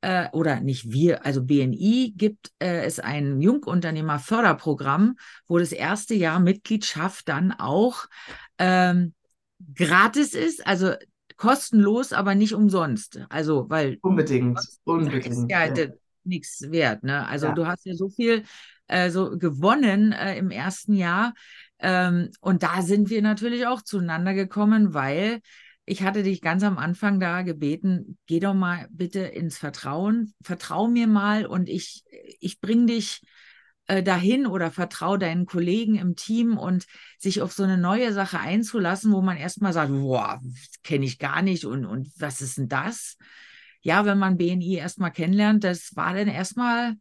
äh, 0.00 0.28
oder 0.33 0.61
nicht 0.61 0.93
wir, 0.93 1.26
also 1.26 1.43
BNI 1.45 2.14
gibt 2.17 2.52
äh, 2.59 2.85
es 2.85 3.00
ein 3.00 3.40
Jungunternehmerförderprogramm, 3.40 5.17
wo 5.47 5.59
das 5.59 5.73
erste 5.73 6.14
Jahr 6.14 6.40
Mitgliedschaft 6.40 7.28
dann 7.28 7.52
auch 7.52 8.07
ähm, 8.59 9.14
gratis 9.75 10.35
ist, 10.35 10.67
also 10.67 10.93
kostenlos, 11.37 12.12
aber 12.12 12.35
nicht 12.35 12.55
umsonst. 12.55 13.21
Also, 13.28 13.69
weil 13.69 13.99
unbedingt, 14.02 14.61
unbedingt. 14.85 15.50
ja, 15.50 15.67
ja. 15.67 15.87
nichts 16.25 16.71
wert. 16.71 17.05
Ne? 17.05 17.26
Also 17.26 17.47
ja. 17.47 17.52
du 17.52 17.67
hast 17.67 17.87
ja 17.87 17.95
so 17.95 18.09
viel 18.09 18.45
äh, 18.88 19.11
so 19.11 19.38
gewonnen 19.38 20.12
äh, 20.12 20.37
im 20.37 20.50
ersten 20.50 20.95
Jahr. 20.95 21.35
Ähm, 21.78 22.31
und 22.40 22.62
da 22.62 22.83
sind 22.83 23.09
wir 23.11 23.23
natürlich 23.23 23.67
auch 23.67 23.83
zueinander 23.83 24.35
gekommen, 24.35 24.95
weil 24.95 25.40
ich 25.88 26.02
hatte 26.02 26.23
dich 26.23 26.42
ganz 26.42 26.62
am 26.62 26.76
Anfang 26.76 27.18
da 27.18 27.40
gebeten, 27.40 28.18
geh 28.26 28.40
doch 28.40 28.52
mal 28.52 28.87
bitte 28.90 29.21
ins 29.21 29.57
Vertrauen, 29.57 30.35
vertrau 30.42 30.87
mir 30.87 31.07
mal 31.07 31.47
und 31.47 31.68
ich, 31.71 32.04
ich 32.40 32.61
bring 32.61 32.87
dich 32.87 33.23
äh, 33.87 34.02
dahin 34.02 34.47
oder 34.47 34.71
vertrau 34.71 35.16
deinen 35.16 35.47
Kollegen 35.47 35.95
im 35.97 36.14
Team 36.14 36.59
und 36.59 36.87
sich 37.18 37.40
auf 37.40 37.52
so 37.52 37.62
eine 37.62 37.78
neue 37.78 38.12
Sache 38.12 38.38
einzulassen, 38.38 39.12
wo 39.12 39.23
man 39.23 39.38
erstmal 39.38 39.73
sagt, 39.73 39.90
boah, 39.90 40.42
kenne 40.83 41.07
ich 41.07 41.18
gar 41.18 41.40
nicht 41.40 41.64
und, 41.64 41.87
und 41.87 42.11
was 42.18 42.42
ist 42.42 42.59
denn 42.59 42.68
das? 42.68 43.16
Ja, 43.80 44.04
wenn 44.04 44.18
man 44.18 44.37
BNI 44.37 44.75
erstmal 44.76 45.12
kennenlernt, 45.12 45.64
das 45.64 45.97
war 45.97 46.12
dann 46.12 46.28
erstmal 46.28 46.97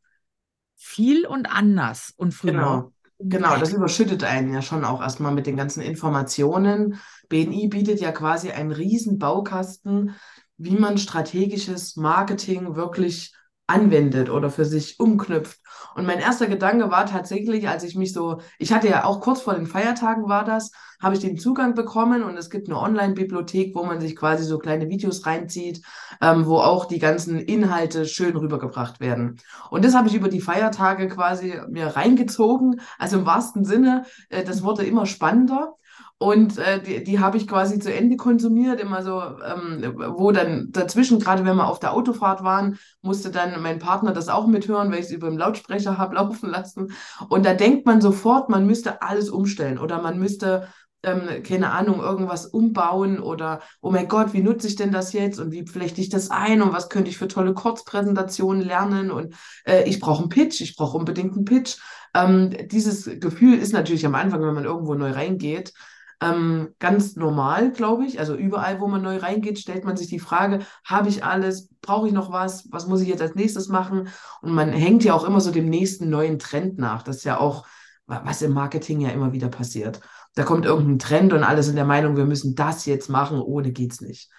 viel 0.77 1.25
und 1.25 1.51
anders 1.51 2.13
und 2.15 2.33
früher. 2.33 2.53
Genau. 2.53 2.93
Genau, 3.19 3.57
das 3.57 3.73
überschüttet 3.73 4.23
einen 4.23 4.53
ja 4.53 4.61
schon 4.61 4.85
auch 4.85 5.01
erstmal 5.01 5.33
mit 5.33 5.47
den 5.47 5.57
ganzen 5.57 5.81
Informationen. 5.81 6.99
BNI 7.29 7.67
bietet 7.67 7.99
ja 7.99 8.11
quasi 8.11 8.51
einen 8.51 8.71
riesen 8.71 9.17
Baukasten, 9.17 10.15
wie 10.57 10.75
man 10.77 10.97
strategisches 10.97 11.95
Marketing 11.95 12.75
wirklich 12.75 13.33
anwendet 13.67 14.29
oder 14.29 14.49
für 14.49 14.65
sich 14.65 14.99
umknüpft. 14.99 15.59
Und 15.95 16.05
mein 16.05 16.19
erster 16.19 16.47
Gedanke 16.47 16.89
war 16.89 17.05
tatsächlich, 17.05 17.67
als 17.67 17.83
ich 17.83 17.95
mich 17.95 18.13
so, 18.13 18.39
ich 18.57 18.71
hatte 18.71 18.87
ja 18.87 19.03
auch 19.03 19.19
kurz 19.19 19.41
vor 19.41 19.55
den 19.55 19.67
Feiertagen 19.67 20.29
war 20.29 20.45
das, 20.45 20.71
habe 21.01 21.15
ich 21.15 21.21
den 21.21 21.37
Zugang 21.37 21.75
bekommen 21.75 22.23
und 22.23 22.37
es 22.37 22.49
gibt 22.49 22.69
eine 22.69 22.79
Online-Bibliothek, 22.79 23.75
wo 23.75 23.83
man 23.83 23.99
sich 23.99 24.15
quasi 24.15 24.45
so 24.45 24.57
kleine 24.57 24.89
Videos 24.89 25.25
reinzieht, 25.25 25.81
ähm, 26.21 26.45
wo 26.45 26.57
auch 26.57 26.85
die 26.85 26.99
ganzen 26.99 27.39
Inhalte 27.39 28.05
schön 28.05 28.35
rübergebracht 28.35 28.99
werden. 28.99 29.39
Und 29.69 29.85
das 29.85 29.95
habe 29.95 30.07
ich 30.07 30.15
über 30.15 30.29
die 30.29 30.41
Feiertage 30.41 31.07
quasi 31.07 31.59
mir 31.69 31.87
reingezogen, 31.87 32.81
also 32.97 33.19
im 33.19 33.25
wahrsten 33.25 33.65
Sinne, 33.65 34.05
äh, 34.29 34.43
das 34.43 34.63
wurde 34.63 34.85
immer 34.85 35.05
spannender. 35.05 35.75
Und 36.19 36.57
äh, 36.57 36.81
die, 36.81 37.03
die 37.03 37.19
habe 37.19 37.37
ich 37.37 37.47
quasi 37.47 37.77
zu 37.77 37.93
Ende 37.93 38.17
konsumiert, 38.17 38.79
immer 38.79 39.03
so, 39.03 39.21
ähm, 39.21 39.93
wo 40.15 40.31
dann 40.31 40.69
dazwischen, 40.71 41.19
gerade 41.19 41.45
wenn 41.45 41.55
wir 41.55 41.67
auf 41.67 41.79
der 41.79 41.93
Autofahrt 41.93 42.43
waren, 42.43 42.79
musste 43.03 43.29
dann 43.29 43.61
mein 43.61 43.77
Partner 43.77 44.13
das 44.13 44.27
auch 44.27 44.47
mithören, 44.47 44.91
weil 44.91 44.99
ich 44.99 45.05
es 45.05 45.11
über 45.11 45.29
den 45.29 45.37
Lautsprecher 45.37 45.97
habe 45.99 46.15
laufen 46.15 46.49
lassen. 46.49 46.91
Und 47.29 47.45
da 47.45 47.53
denkt 47.53 47.85
man 47.85 48.01
sofort, 48.01 48.49
man 48.49 48.65
müsste 48.65 49.03
alles 49.03 49.29
umstellen 49.29 49.77
oder 49.77 50.01
man 50.01 50.17
müsste, 50.17 50.67
ähm, 51.03 51.43
keine 51.43 51.71
Ahnung, 51.71 51.99
irgendwas 51.99 52.47
umbauen 52.47 53.19
oder, 53.19 53.61
oh 53.81 53.91
mein 53.91 54.07
Gott, 54.07 54.33
wie 54.33 54.41
nutze 54.41 54.67
ich 54.67 54.75
denn 54.75 54.91
das 54.91 55.13
jetzt 55.13 55.39
und 55.39 55.51
wie 55.51 55.67
flechte 55.67 56.01
ich 56.01 56.09
das 56.09 56.31
ein 56.31 56.63
und 56.63 56.73
was 56.73 56.89
könnte 56.89 57.11
ich 57.11 57.19
für 57.19 57.27
tolle 57.27 57.53
Kurzpräsentationen 57.53 58.63
lernen 58.63 59.11
und 59.11 59.35
äh, 59.65 59.83
ich 59.87 59.99
brauche 59.99 60.21
einen 60.21 60.29
Pitch, 60.29 60.61
ich 60.61 60.75
brauche 60.75 60.97
unbedingt 60.97 61.35
einen 61.35 61.45
Pitch. 61.45 61.77
Ähm, 62.15 62.55
dieses 62.69 63.05
Gefühl 63.19 63.59
ist 63.59 63.73
natürlich 63.73 64.03
am 64.07 64.15
Anfang, 64.15 64.41
wenn 64.41 64.55
man 64.55 64.65
irgendwo 64.65 64.95
neu 64.95 65.11
reingeht, 65.11 65.73
ähm, 66.21 66.69
ganz 66.79 67.15
normal, 67.15 67.71
glaube 67.71 68.05
ich. 68.05 68.19
Also 68.19 68.35
überall, 68.35 68.79
wo 68.79 68.87
man 68.87 69.01
neu 69.01 69.17
reingeht, 69.17 69.59
stellt 69.59 69.85
man 69.85 69.97
sich 69.97 70.07
die 70.07 70.19
Frage, 70.19 70.59
habe 70.83 71.09
ich 71.09 71.23
alles? 71.23 71.69
Brauche 71.81 72.07
ich 72.07 72.13
noch 72.13 72.31
was? 72.31 72.67
Was 72.71 72.87
muss 72.87 73.01
ich 73.01 73.07
jetzt 73.07 73.21
als 73.21 73.35
nächstes 73.35 73.67
machen? 73.67 74.09
Und 74.41 74.53
man 74.53 74.69
hängt 74.69 75.03
ja 75.03 75.13
auch 75.13 75.25
immer 75.25 75.41
so 75.41 75.51
dem 75.51 75.69
nächsten 75.69 76.09
neuen 76.09 76.39
Trend 76.39 76.77
nach. 76.77 77.03
Das 77.03 77.17
ist 77.17 77.23
ja 77.23 77.39
auch, 77.39 77.67
was 78.07 78.41
im 78.41 78.53
Marketing 78.53 79.01
ja 79.01 79.09
immer 79.09 79.31
wieder 79.33 79.49
passiert. 79.49 79.99
Da 80.33 80.43
kommt 80.43 80.65
irgendein 80.65 80.99
Trend 80.99 81.33
und 81.33 81.43
alle 81.43 81.63
sind 81.63 81.75
der 81.75 81.85
Meinung, 81.85 82.15
wir 82.15 82.25
müssen 82.25 82.55
das 82.55 82.85
jetzt 82.85 83.09
machen, 83.09 83.39
ohne 83.39 83.71
geht's 83.71 84.01
nicht. 84.01 84.29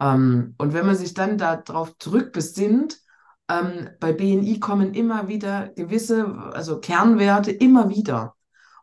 Ähm, 0.00 0.54
und 0.58 0.72
wenn 0.72 0.86
man 0.86 0.96
sich 0.96 1.14
dann 1.14 1.38
darauf 1.38 1.96
zurückbesinnt, 1.98 2.98
ähm, 3.48 3.88
bei 4.00 4.12
BNI 4.12 4.60
kommen 4.60 4.94
immer 4.94 5.28
wieder 5.28 5.68
gewisse, 5.68 6.26
also 6.52 6.80
Kernwerte 6.80 7.50
immer 7.50 7.88
wieder. 7.88 8.34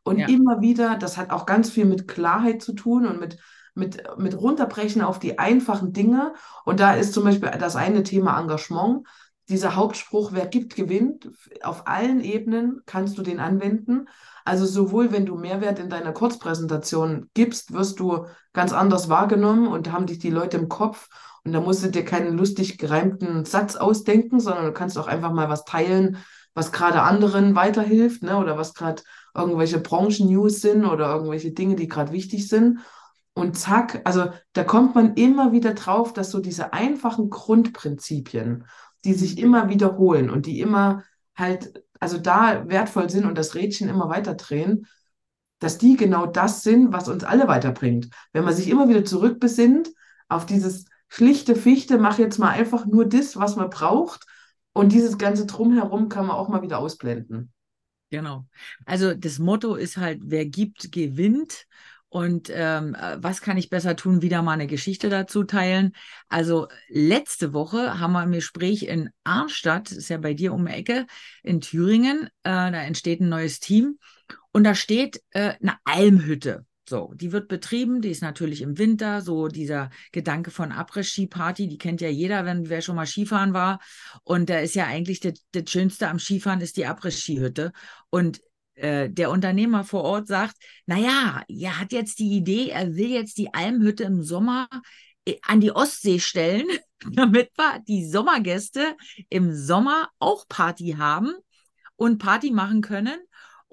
Und 0.06 0.20
ja. 0.20 0.28
immer 0.28 0.62
wieder, 0.62 0.98
das 0.98 1.18
hat 1.18 1.32
auch 1.32 1.48
ganz 1.48 1.72
viel 1.72 1.86
mit 1.86 2.08
Klarheit 2.08 2.62
zu 2.62 2.74
tun 2.74 3.08
und 3.08 3.20
mit, 3.20 3.38
mit, 3.74 4.04
mit 4.18 4.40
runterbrechen 4.40 5.02
auf 5.02 5.18
die 5.18 5.40
einfachen 5.40 5.94
Dinge. 5.94 6.34
Und 6.64 6.80
da 6.80 6.94
ist 6.94 7.12
zum 7.12 7.24
Beispiel 7.24 7.50
das 7.60 7.76
eine 7.76 8.04
Thema 8.04 8.40
Engagement. 8.40 9.08
Dieser 9.50 9.76
Hauptspruch, 9.76 10.30
wer 10.32 10.46
gibt, 10.46 10.76
gewinnt. 10.76 11.28
Auf 11.64 11.88
allen 11.88 12.22
Ebenen 12.22 12.82
kannst 12.86 13.18
du 13.18 13.24
den 13.24 13.40
anwenden. 13.40 14.08
Also 14.44 14.68
sowohl 14.68 15.12
wenn 15.12 15.26
du 15.26 15.38
Mehrwert 15.38 15.80
in 15.80 15.90
deiner 15.90 16.14
Kurzpräsentation 16.14 17.32
gibst, 17.34 17.74
wirst 17.74 18.00
du 18.00 18.28
ganz 18.54 18.74
anders 18.74 19.10
wahrgenommen 19.10 19.68
und 19.68 19.92
haben 19.92 20.06
dich 20.06 20.20
die 20.20 20.30
Leute 20.30 20.58
im 20.58 20.70
Kopf. 20.70 21.10
Und 21.44 21.52
da 21.52 21.62
musst 21.62 21.84
du 21.84 21.90
dir 21.90 22.06
keinen 22.06 22.38
lustig 22.38 22.78
gereimten 22.78 23.44
Satz 23.46 23.76
ausdenken, 23.76 24.40
sondern 24.40 24.66
du 24.66 24.72
kannst 24.72 25.00
auch 25.00 25.08
einfach 25.08 25.32
mal 25.32 25.50
was 25.50 25.66
teilen, 25.66 26.18
was 26.54 26.72
gerade 26.72 27.02
anderen 27.02 27.56
weiterhilft, 27.56 28.22
ne? 28.22 28.38
oder 28.38 28.56
was 28.56 28.76
gerade 28.76 29.02
irgendwelche 29.36 29.80
Branchen-News 29.80 30.62
sind 30.62 30.86
oder 30.86 31.14
irgendwelche 31.14 31.52
Dinge, 31.52 31.76
die 31.76 31.88
gerade 31.88 32.12
wichtig 32.12 32.48
sind. 32.48 32.80
Und 33.34 33.58
zack, 33.58 34.02
also 34.06 34.30
da 34.54 34.64
kommt 34.64 34.96
man 34.96 35.16
immer 35.16 35.52
wieder 35.52 35.74
drauf, 35.74 36.14
dass 36.14 36.32
so 36.32 36.40
diese 36.40 36.72
einfachen 36.72 37.30
Grundprinzipien, 37.30 38.66
die 39.04 39.14
sich 39.14 39.38
immer 39.38 39.70
wiederholen 39.70 40.30
und 40.30 40.46
die 40.46 40.62
immer 40.62 41.04
halt, 41.36 41.84
also 42.00 42.18
da 42.18 42.68
wertvoll 42.70 43.10
sind 43.10 43.26
und 43.26 43.38
das 43.38 43.56
Rädchen 43.56 43.90
immer 43.90 44.10
weiter 44.10 44.36
drehen, 44.36 44.88
dass 45.60 45.78
die 45.78 45.98
genau 45.98 46.26
das 46.26 46.64
sind, 46.64 46.94
was 46.94 47.10
uns 47.10 47.24
alle 47.24 47.48
weiterbringt. 47.48 48.10
Wenn 48.32 48.46
man 48.46 48.54
sich 48.54 48.70
immer 48.70 48.88
wieder 48.88 49.04
zurückbesinnt 49.04 49.90
auf 50.30 50.46
dieses 50.46 50.86
schlichte 51.10 51.56
Fichte, 51.56 51.98
mach 51.98 52.20
jetzt 52.20 52.40
mal 52.40 52.50
einfach 52.50 52.86
nur 52.86 53.06
das, 53.06 53.38
was 53.38 53.56
man 53.58 53.70
braucht 53.70 54.26
und 54.74 54.92
dieses 54.92 55.18
ganze 55.18 55.46
Drumherum 55.46 56.10
kann 56.10 56.28
man 56.28 56.36
auch 56.36 56.50
mal 56.50 56.62
wieder 56.62 56.80
ausblenden. 56.80 57.52
Genau. 58.10 58.46
Also 58.86 59.14
das 59.14 59.40
Motto 59.40 59.76
ist 59.76 59.98
halt, 59.98 60.20
wer 60.24 60.46
gibt, 60.46 60.92
gewinnt. 60.92 61.66
Und 62.08 62.50
ähm, 62.54 62.96
was 63.18 63.42
kann 63.42 63.58
ich 63.58 63.70
besser 63.70 63.98
tun, 63.98 64.22
wieder 64.22 64.42
mal 64.42 64.54
eine 64.54 64.68
Geschichte 64.68 65.10
dazu 65.10 65.44
teilen? 65.44 65.92
Also 66.30 66.70
letzte 66.88 67.52
Woche 67.52 68.00
haben 68.00 68.14
wir 68.14 68.20
ein 68.22 68.32
Gespräch 68.32 68.84
in 68.84 69.10
Arnstadt, 69.26 69.92
ist 69.92 70.08
ja 70.08 70.18
bei 70.18 70.34
dir 70.34 70.54
um 70.54 70.66
die 70.66 70.72
Ecke, 70.72 71.08
in 71.44 71.60
Thüringen. 71.60 72.28
Äh, 72.44 72.72
da 72.72 72.84
entsteht 72.84 73.20
ein 73.20 73.28
neues 73.28 73.60
Team 73.60 74.00
und 74.54 74.64
da 74.64 74.76
steht 74.76 75.22
äh, 75.32 75.56
eine 75.62 75.76
Almhütte. 75.84 76.66
So, 76.88 77.14
die 77.16 77.32
wird 77.32 77.48
betrieben, 77.48 78.02
die 78.02 78.10
ist 78.10 78.22
natürlich 78.22 78.62
im 78.62 78.78
Winter, 78.78 79.22
so 79.22 79.48
dieser 79.48 79.90
Gedanke 80.12 80.52
von 80.52 80.72
Abriss-Ski-Party, 80.72 81.68
die 81.68 81.80
kennt 81.80 82.00
ja 82.00 82.10
jeder, 82.10 82.46
wenn 82.46 82.70
wer 82.70 82.82
schon 82.82 82.96
mal 82.96 83.08
Skifahren 83.08 83.54
war. 83.54 83.80
Und 84.24 84.50
da 84.52 84.60
ist 84.60 84.76
ja 84.76 84.86
eigentlich 84.86 85.20
das, 85.20 85.42
Schönste 85.68 86.10
am 86.10 86.20
Skifahren 86.20 86.62
ist 86.62 86.78
die 86.78 86.86
Abriss-Skihütte. 86.86 87.72
Und 88.12 88.40
äh, 88.76 89.10
der 89.10 89.32
Unternehmer 89.32 89.84
vor 89.84 90.04
Ort 90.04 90.28
sagt, 90.28 90.58
naja, 90.86 91.44
er 91.48 91.80
hat 91.80 91.92
jetzt 91.92 92.20
die 92.20 92.38
Idee, 92.38 92.70
er 92.70 92.96
will 92.96 93.10
jetzt 93.10 93.40
die 93.40 93.52
Almhütte 93.52 94.04
im 94.04 94.22
Sommer 94.22 94.68
äh, 95.26 95.38
an 95.42 95.62
die 95.62 95.72
Ostsee 95.72 96.20
stellen, 96.20 96.68
damit 97.12 97.50
wir 97.58 97.80
die 97.88 98.06
Sommergäste 98.06 98.96
im 99.30 99.56
Sommer 99.56 100.10
auch 100.20 100.48
Party 100.48 100.96
haben 101.00 101.34
und 101.96 102.20
Party 102.20 102.52
machen 102.52 102.82
können. 102.82 103.18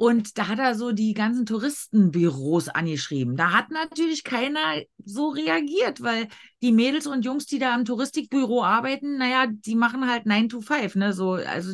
Und 0.02 0.36
da 0.36 0.48
hat 0.48 0.58
er 0.58 0.74
so 0.74 0.90
die 0.90 1.14
ganzen 1.14 1.46
Touristenbüros 1.46 2.68
angeschrieben. 2.68 3.36
Da 3.36 3.52
hat 3.52 3.70
natürlich 3.70 4.24
keiner 4.24 4.82
so 5.04 5.28
reagiert, 5.28 6.02
weil 6.02 6.26
die 6.60 6.72
Mädels 6.72 7.06
und 7.06 7.24
Jungs, 7.24 7.46
die 7.46 7.60
da 7.60 7.72
am 7.72 7.84
Touristikbüro 7.84 8.64
arbeiten, 8.64 9.18
naja, 9.18 9.46
die 9.48 9.76
machen 9.76 10.10
halt 10.10 10.26
9 10.26 10.48
to 10.48 10.60
5, 10.60 10.96
ne? 10.96 11.12
So, 11.12 11.34
also 11.34 11.72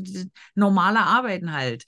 normale 0.55 0.99
Arbeiten 0.99 1.55
halt. 1.55 1.87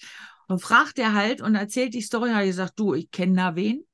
Und 0.48 0.62
fragt 0.62 0.98
er 0.98 1.12
halt 1.12 1.42
und 1.42 1.56
erzählt 1.56 1.92
die 1.92 2.00
Story, 2.00 2.30
hat 2.30 2.46
gesagt, 2.46 2.72
du, 2.78 2.94
ich 2.94 3.10
kenne 3.10 3.36
da 3.36 3.54
wen. 3.54 3.84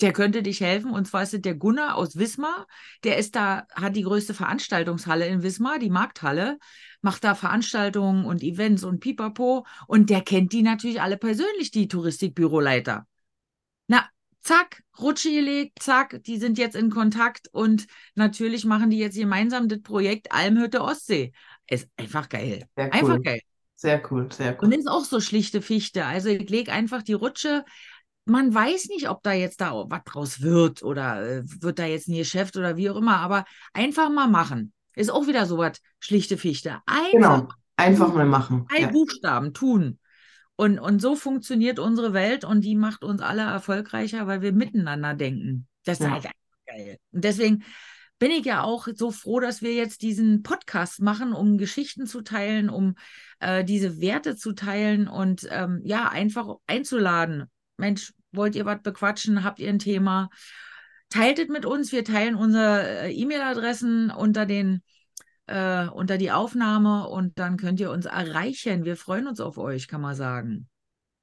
Der 0.00 0.12
könnte 0.12 0.42
dich 0.42 0.60
helfen. 0.60 0.90
Und 0.90 1.06
zwar 1.06 1.22
ist 1.22 1.34
es 1.34 1.42
der 1.42 1.54
Gunnar 1.54 1.96
aus 1.96 2.16
Wismar. 2.16 2.66
Der 3.04 3.16
ist 3.16 3.36
da, 3.36 3.66
hat 3.74 3.96
die 3.96 4.02
größte 4.02 4.34
Veranstaltungshalle 4.34 5.26
in 5.26 5.42
Wismar, 5.42 5.78
die 5.78 5.90
Markthalle, 5.90 6.58
macht 7.00 7.24
da 7.24 7.34
Veranstaltungen 7.34 8.24
und 8.24 8.42
Events 8.42 8.84
und 8.84 9.00
Pipapo. 9.00 9.66
Und 9.86 10.10
der 10.10 10.22
kennt 10.22 10.52
die 10.52 10.62
natürlich 10.62 11.00
alle 11.00 11.16
persönlich, 11.16 11.70
die 11.70 11.88
Touristikbüroleiter. 11.88 13.06
Na, 13.86 14.08
zack, 14.40 14.82
Rutsche 14.98 15.30
gelegt, 15.30 15.82
zack, 15.82 16.22
die 16.24 16.38
sind 16.38 16.58
jetzt 16.58 16.76
in 16.76 16.90
Kontakt 16.90 17.48
und 17.52 17.86
natürlich 18.14 18.64
machen 18.64 18.90
die 18.90 18.98
jetzt 18.98 19.16
gemeinsam 19.16 19.68
das 19.68 19.82
Projekt 19.82 20.32
Almhütte 20.32 20.82
Ostsee. 20.82 21.32
Ist 21.68 21.88
einfach 21.96 22.28
geil. 22.28 22.66
Sehr 22.76 22.86
cool. 22.86 22.92
Einfach 22.92 23.22
geil. 23.22 23.40
Sehr 23.76 24.02
cool, 24.10 24.30
sehr 24.32 24.52
cool. 24.52 24.68
Und 24.68 24.72
ist 24.72 24.88
auch 24.88 25.04
so 25.04 25.20
schlichte 25.20 25.60
Fichte. 25.60 26.06
Also 26.06 26.28
ich 26.28 26.48
lege 26.48 26.72
einfach 26.72 27.02
die 27.02 27.12
Rutsche. 27.12 27.64
Man 28.26 28.54
weiß 28.54 28.88
nicht, 28.88 29.08
ob 29.08 29.22
da 29.22 29.32
jetzt 29.32 29.60
da 29.60 29.72
was 29.72 30.04
draus 30.04 30.40
wird 30.40 30.82
oder 30.82 31.22
äh, 31.22 31.42
wird 31.44 31.78
da 31.78 31.86
jetzt 31.86 32.08
ein 32.08 32.16
Geschäft 32.16 32.56
oder 32.56 32.76
wie 32.76 32.88
auch 32.90 32.96
immer, 32.96 33.18
aber 33.18 33.44
einfach 33.72 34.10
mal 34.10 34.28
machen. 34.28 34.72
Ist 34.94 35.10
auch 35.10 35.26
wieder 35.26 35.46
so 35.46 35.58
was 35.58 35.80
schlichte 35.98 36.38
Fichte. 36.38 36.80
Einfach, 36.86 37.12
genau, 37.12 37.48
einfach 37.76 38.14
mal 38.14 38.26
machen. 38.26 38.66
Drei 38.70 38.82
ja. 38.82 38.90
Buchstaben 38.90 39.52
tun. 39.52 39.98
Und, 40.56 40.78
und 40.78 41.00
so 41.00 41.16
funktioniert 41.16 41.78
unsere 41.78 42.12
Welt 42.12 42.44
und 42.44 42.62
die 42.62 42.76
macht 42.76 43.02
uns 43.02 43.20
alle 43.20 43.42
erfolgreicher, 43.42 44.26
weil 44.26 44.40
wir 44.40 44.52
miteinander 44.52 45.14
denken. 45.14 45.66
Das 45.84 45.98
ist 45.98 46.06
ja. 46.06 46.12
halt 46.12 46.30
geil. 46.66 46.98
Und 47.10 47.24
deswegen 47.24 47.64
bin 48.18 48.30
ich 48.30 48.44
ja 48.44 48.62
auch 48.62 48.86
so 48.94 49.10
froh, 49.10 49.40
dass 49.40 49.62
wir 49.62 49.74
jetzt 49.74 50.02
diesen 50.02 50.42
Podcast 50.42 51.02
machen, 51.02 51.32
um 51.32 51.58
Geschichten 51.58 52.06
zu 52.06 52.22
teilen, 52.22 52.70
um 52.70 52.94
äh, 53.40 53.64
diese 53.64 54.00
Werte 54.00 54.36
zu 54.36 54.52
teilen 54.52 55.08
und 55.08 55.48
ähm, 55.50 55.80
ja, 55.84 56.08
einfach 56.08 56.54
einzuladen. 56.66 57.50
Mensch, 57.76 58.12
wollt 58.32 58.54
ihr 58.54 58.66
was 58.66 58.82
bequatschen? 58.82 59.44
Habt 59.44 59.58
ihr 59.58 59.68
ein 59.68 59.78
Thema? 59.78 60.30
Teilt 61.08 61.38
es 61.38 61.48
mit 61.48 61.66
uns. 61.66 61.92
Wir 61.92 62.04
teilen 62.04 62.34
unsere 62.34 63.02
äh, 63.02 63.12
E-Mail-Adressen 63.12 64.10
unter 64.10 64.46
den 64.46 64.82
äh, 65.46 65.86
unter 65.88 66.18
die 66.18 66.32
Aufnahme 66.32 67.08
und 67.08 67.38
dann 67.38 67.56
könnt 67.56 67.80
ihr 67.80 67.90
uns 67.90 68.06
erreichen. 68.06 68.84
Wir 68.84 68.96
freuen 68.96 69.26
uns 69.26 69.40
auf 69.40 69.58
euch, 69.58 69.88
kann 69.88 70.00
man 70.00 70.14
sagen. 70.14 70.68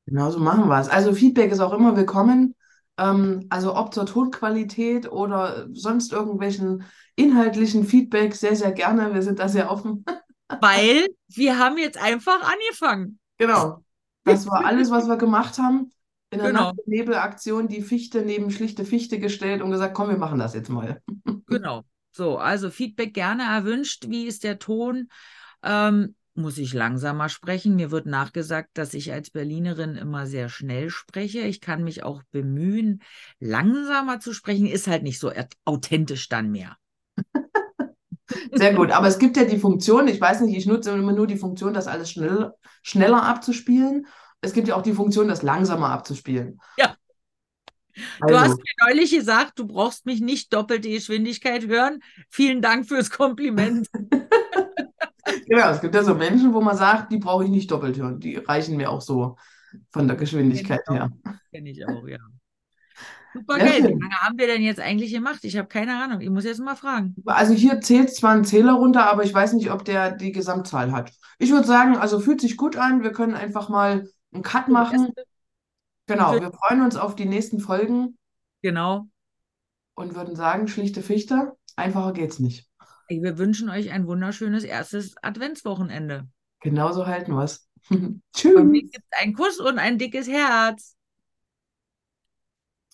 Genau 0.06 0.30
so 0.30 0.40
machen 0.40 0.68
wir 0.68 0.80
es. 0.80 0.90
Also 0.90 1.14
Feedback 1.14 1.52
ist 1.52 1.60
auch 1.60 1.74
immer 1.74 1.96
willkommen. 1.96 2.56
Ähm, 2.98 3.48
also 3.50 3.76
ob 3.76 3.94
zur 3.94 4.06
Tonqualität 4.06 5.12
oder 5.12 5.68
sonst 5.74 6.12
irgendwelchen 6.12 6.84
inhaltlichen 7.16 7.86
Feedback, 7.86 8.36
sehr, 8.36 8.56
sehr 8.56 8.72
gerne. 8.72 9.14
Wir 9.14 9.22
sind 9.22 9.40
da 9.40 9.48
sehr 9.48 9.72
offen. 9.72 10.06
Weil 10.62 11.08
wir 11.30 11.58
haben 11.58 11.78
jetzt 11.78 12.02
einfach 12.02 12.42
angefangen. 12.42 13.20
Genau. 13.38 13.84
Das 14.24 14.48
war 14.48 14.66
alles, 14.66 14.92
was 14.92 15.08
wir 15.08 15.18
gemacht 15.18 15.58
haben. 15.58 15.92
In 16.32 16.40
der 16.40 16.48
genau. 16.48 16.72
Nebelaktion 16.86 17.68
die 17.68 17.82
Fichte 17.82 18.22
neben 18.22 18.52
schlichte 18.52 18.86
Fichte 18.86 19.20
gestellt 19.20 19.62
und 19.62 19.70
gesagt, 19.70 19.94
komm, 19.94 20.10
wir 20.10 20.18
machen 20.18 20.40
das 20.40 20.54
jetzt 20.54 20.70
mal. 20.70 21.02
Genau. 21.48 21.84
So, 22.14 22.38
also 22.38 22.70
Feedback 22.70 23.14
gerne 23.14 23.44
erwünscht. 23.44 24.06
Wie 24.08 24.26
ist 24.26 24.46
der 24.46 24.58
Ton? 24.58 25.10
Ähm, 25.64 26.16
muss 26.34 26.58
ich 26.58 26.74
langsamer 26.74 27.28
sprechen. 27.28 27.76
Mir 27.76 27.92
wird 27.92 28.06
nachgesagt, 28.06 28.70
dass 28.74 28.94
ich 28.94 29.12
als 29.12 29.32
Berlinerin 29.32 29.96
immer 29.96 30.28
sehr 30.28 30.48
schnell 30.48 30.90
spreche. 30.90 31.42
Ich 31.42 31.60
kann 31.60 31.84
mich 31.84 32.04
auch 32.04 32.24
bemühen, 32.32 33.02
langsamer 33.40 34.22
zu 34.22 34.34
sprechen. 34.34 34.66
Ist 34.66 34.88
halt 34.88 35.04
nicht 35.04 35.20
so 35.20 35.32
authentisch 35.66 36.30
dann 36.30 36.52
mehr. 36.52 36.78
Sehr 38.54 38.74
gut. 38.74 38.92
Aber 38.92 39.08
es 39.08 39.20
gibt 39.20 39.36
ja 39.36 39.44
die 39.44 39.60
Funktion, 39.60 40.08
ich 40.08 40.22
weiß 40.22 40.42
nicht, 40.42 40.56
ich 40.56 40.66
nutze 40.66 40.92
immer 40.92 41.12
nur 41.12 41.28
die 41.28 41.36
Funktion, 41.36 41.74
das 41.74 41.88
alles 41.88 42.12
schnell, 42.12 42.54
schneller 42.82 43.24
abzuspielen. 43.24 44.08
Es 44.42 44.54
gibt 44.54 44.68
ja 44.68 44.76
auch 44.76 44.82
die 44.82 44.94
Funktion, 44.94 45.28
das 45.28 45.44
langsamer 45.44 45.90
abzuspielen. 45.90 46.60
Ja. 46.78 46.96
Also. 48.20 48.34
Du 48.34 48.40
hast 48.40 48.58
mir 48.58 48.88
neulich 48.88 49.12
gesagt, 49.12 49.60
du 49.60 49.68
brauchst 49.68 50.06
mich 50.06 50.22
nicht 50.22 50.54
doppelte 50.54 50.90
Geschwindigkeit 50.90 51.68
hören. 51.68 52.00
Vielen 52.30 52.62
Dank 52.62 52.88
fürs 52.88 53.12
Kompliment. 53.12 53.88
genau, 55.48 55.70
es 55.70 55.82
gibt 55.82 55.94
ja 55.94 56.04
so 56.04 56.16
Menschen, 56.16 56.54
wo 56.54 56.62
man 56.62 56.78
sagt, 56.78 57.12
die 57.12 57.18
brauche 57.18 57.44
ich 57.44 57.50
nicht 57.50 57.70
doppelt 57.70 57.98
hören. 57.98 58.20
Die 58.20 58.38
reichen 58.38 58.78
mir 58.78 58.90
auch 58.90 59.02
so 59.02 59.38
von 59.90 60.08
der 60.08 60.18
Geschwindigkeit 60.18 60.82
her. 60.90 61.12
Kenne 61.52 61.70
ich 61.70 61.86
auch, 61.88 62.08
ja. 62.08 62.18
Super 63.34 63.60
geil. 63.60 63.84
Wie 63.84 63.88
lange 63.88 64.22
haben 64.22 64.38
wir 64.38 64.48
denn 64.48 64.62
jetzt 64.62 64.80
eigentlich 64.80 65.14
gemacht? 65.14 65.40
Ich 65.44 65.58
habe 65.58 65.68
keine 65.68 66.04
Ahnung. 66.04 66.20
Ich 66.20 66.30
muss 66.30 66.44
jetzt 66.44 66.60
mal 66.60 66.76
fragen. 66.76 67.16
Also 67.26 67.54
hier 67.54 67.80
zählt 67.80 68.14
zwar 68.14 68.32
ein 68.32 68.44
Zähler 68.44 68.74
runter, 68.74 69.10
aber 69.10 69.24
ich 69.24 69.34
weiß 69.34 69.54
nicht, 69.54 69.72
ob 69.72 69.86
der 69.86 70.12
die 70.12 70.34
Gesamtzahl 70.34 70.92
hat. 70.92 71.14
Ich 71.40 71.52
würde 71.52 71.66
sagen, 71.66 71.96
also 71.96 72.20
fühlt 72.20 72.42
sich 72.42 72.58
gut 72.58 72.76
an. 72.76 73.04
Wir 73.04 73.14
können 73.14 73.34
einfach 73.34 73.70
mal 73.70 74.10
einen 74.34 74.44
Cut 74.44 74.68
machen. 74.68 75.14
Genau, 76.08 76.34
wir 76.34 76.52
freuen 76.52 76.82
uns 76.82 76.96
auf 76.96 77.16
die 77.16 77.26
nächsten 77.26 77.60
Folgen. 77.60 78.18
Genau. 78.62 79.08
Und 79.96 80.16
würden 80.16 80.36
sagen, 80.36 80.68
schlichte 80.68 81.02
Fichte, 81.02 81.54
einfacher 81.76 82.14
geht's 82.14 82.40
nicht. 82.40 82.68
Wir 83.08 83.38
wünschen 83.38 83.70
euch 83.70 83.92
ein 83.92 84.08
wunderschönes 84.08 84.64
erstes 84.64 85.16
Adventswochenende. 85.22 86.28
Genauso 86.62 87.08
halten 87.08 87.34
wir 87.34 87.44
es. 87.44 87.68
Tschüss. 88.34 88.54
Von 88.56 88.70
mir 88.70 88.84
gibt 88.84 89.04
es 89.10 89.20
einen 89.22 89.34
Kuss 89.34 89.60
und 89.60 89.80
ein 89.80 89.98
dickes 89.98 90.28
Herz. 90.28 90.96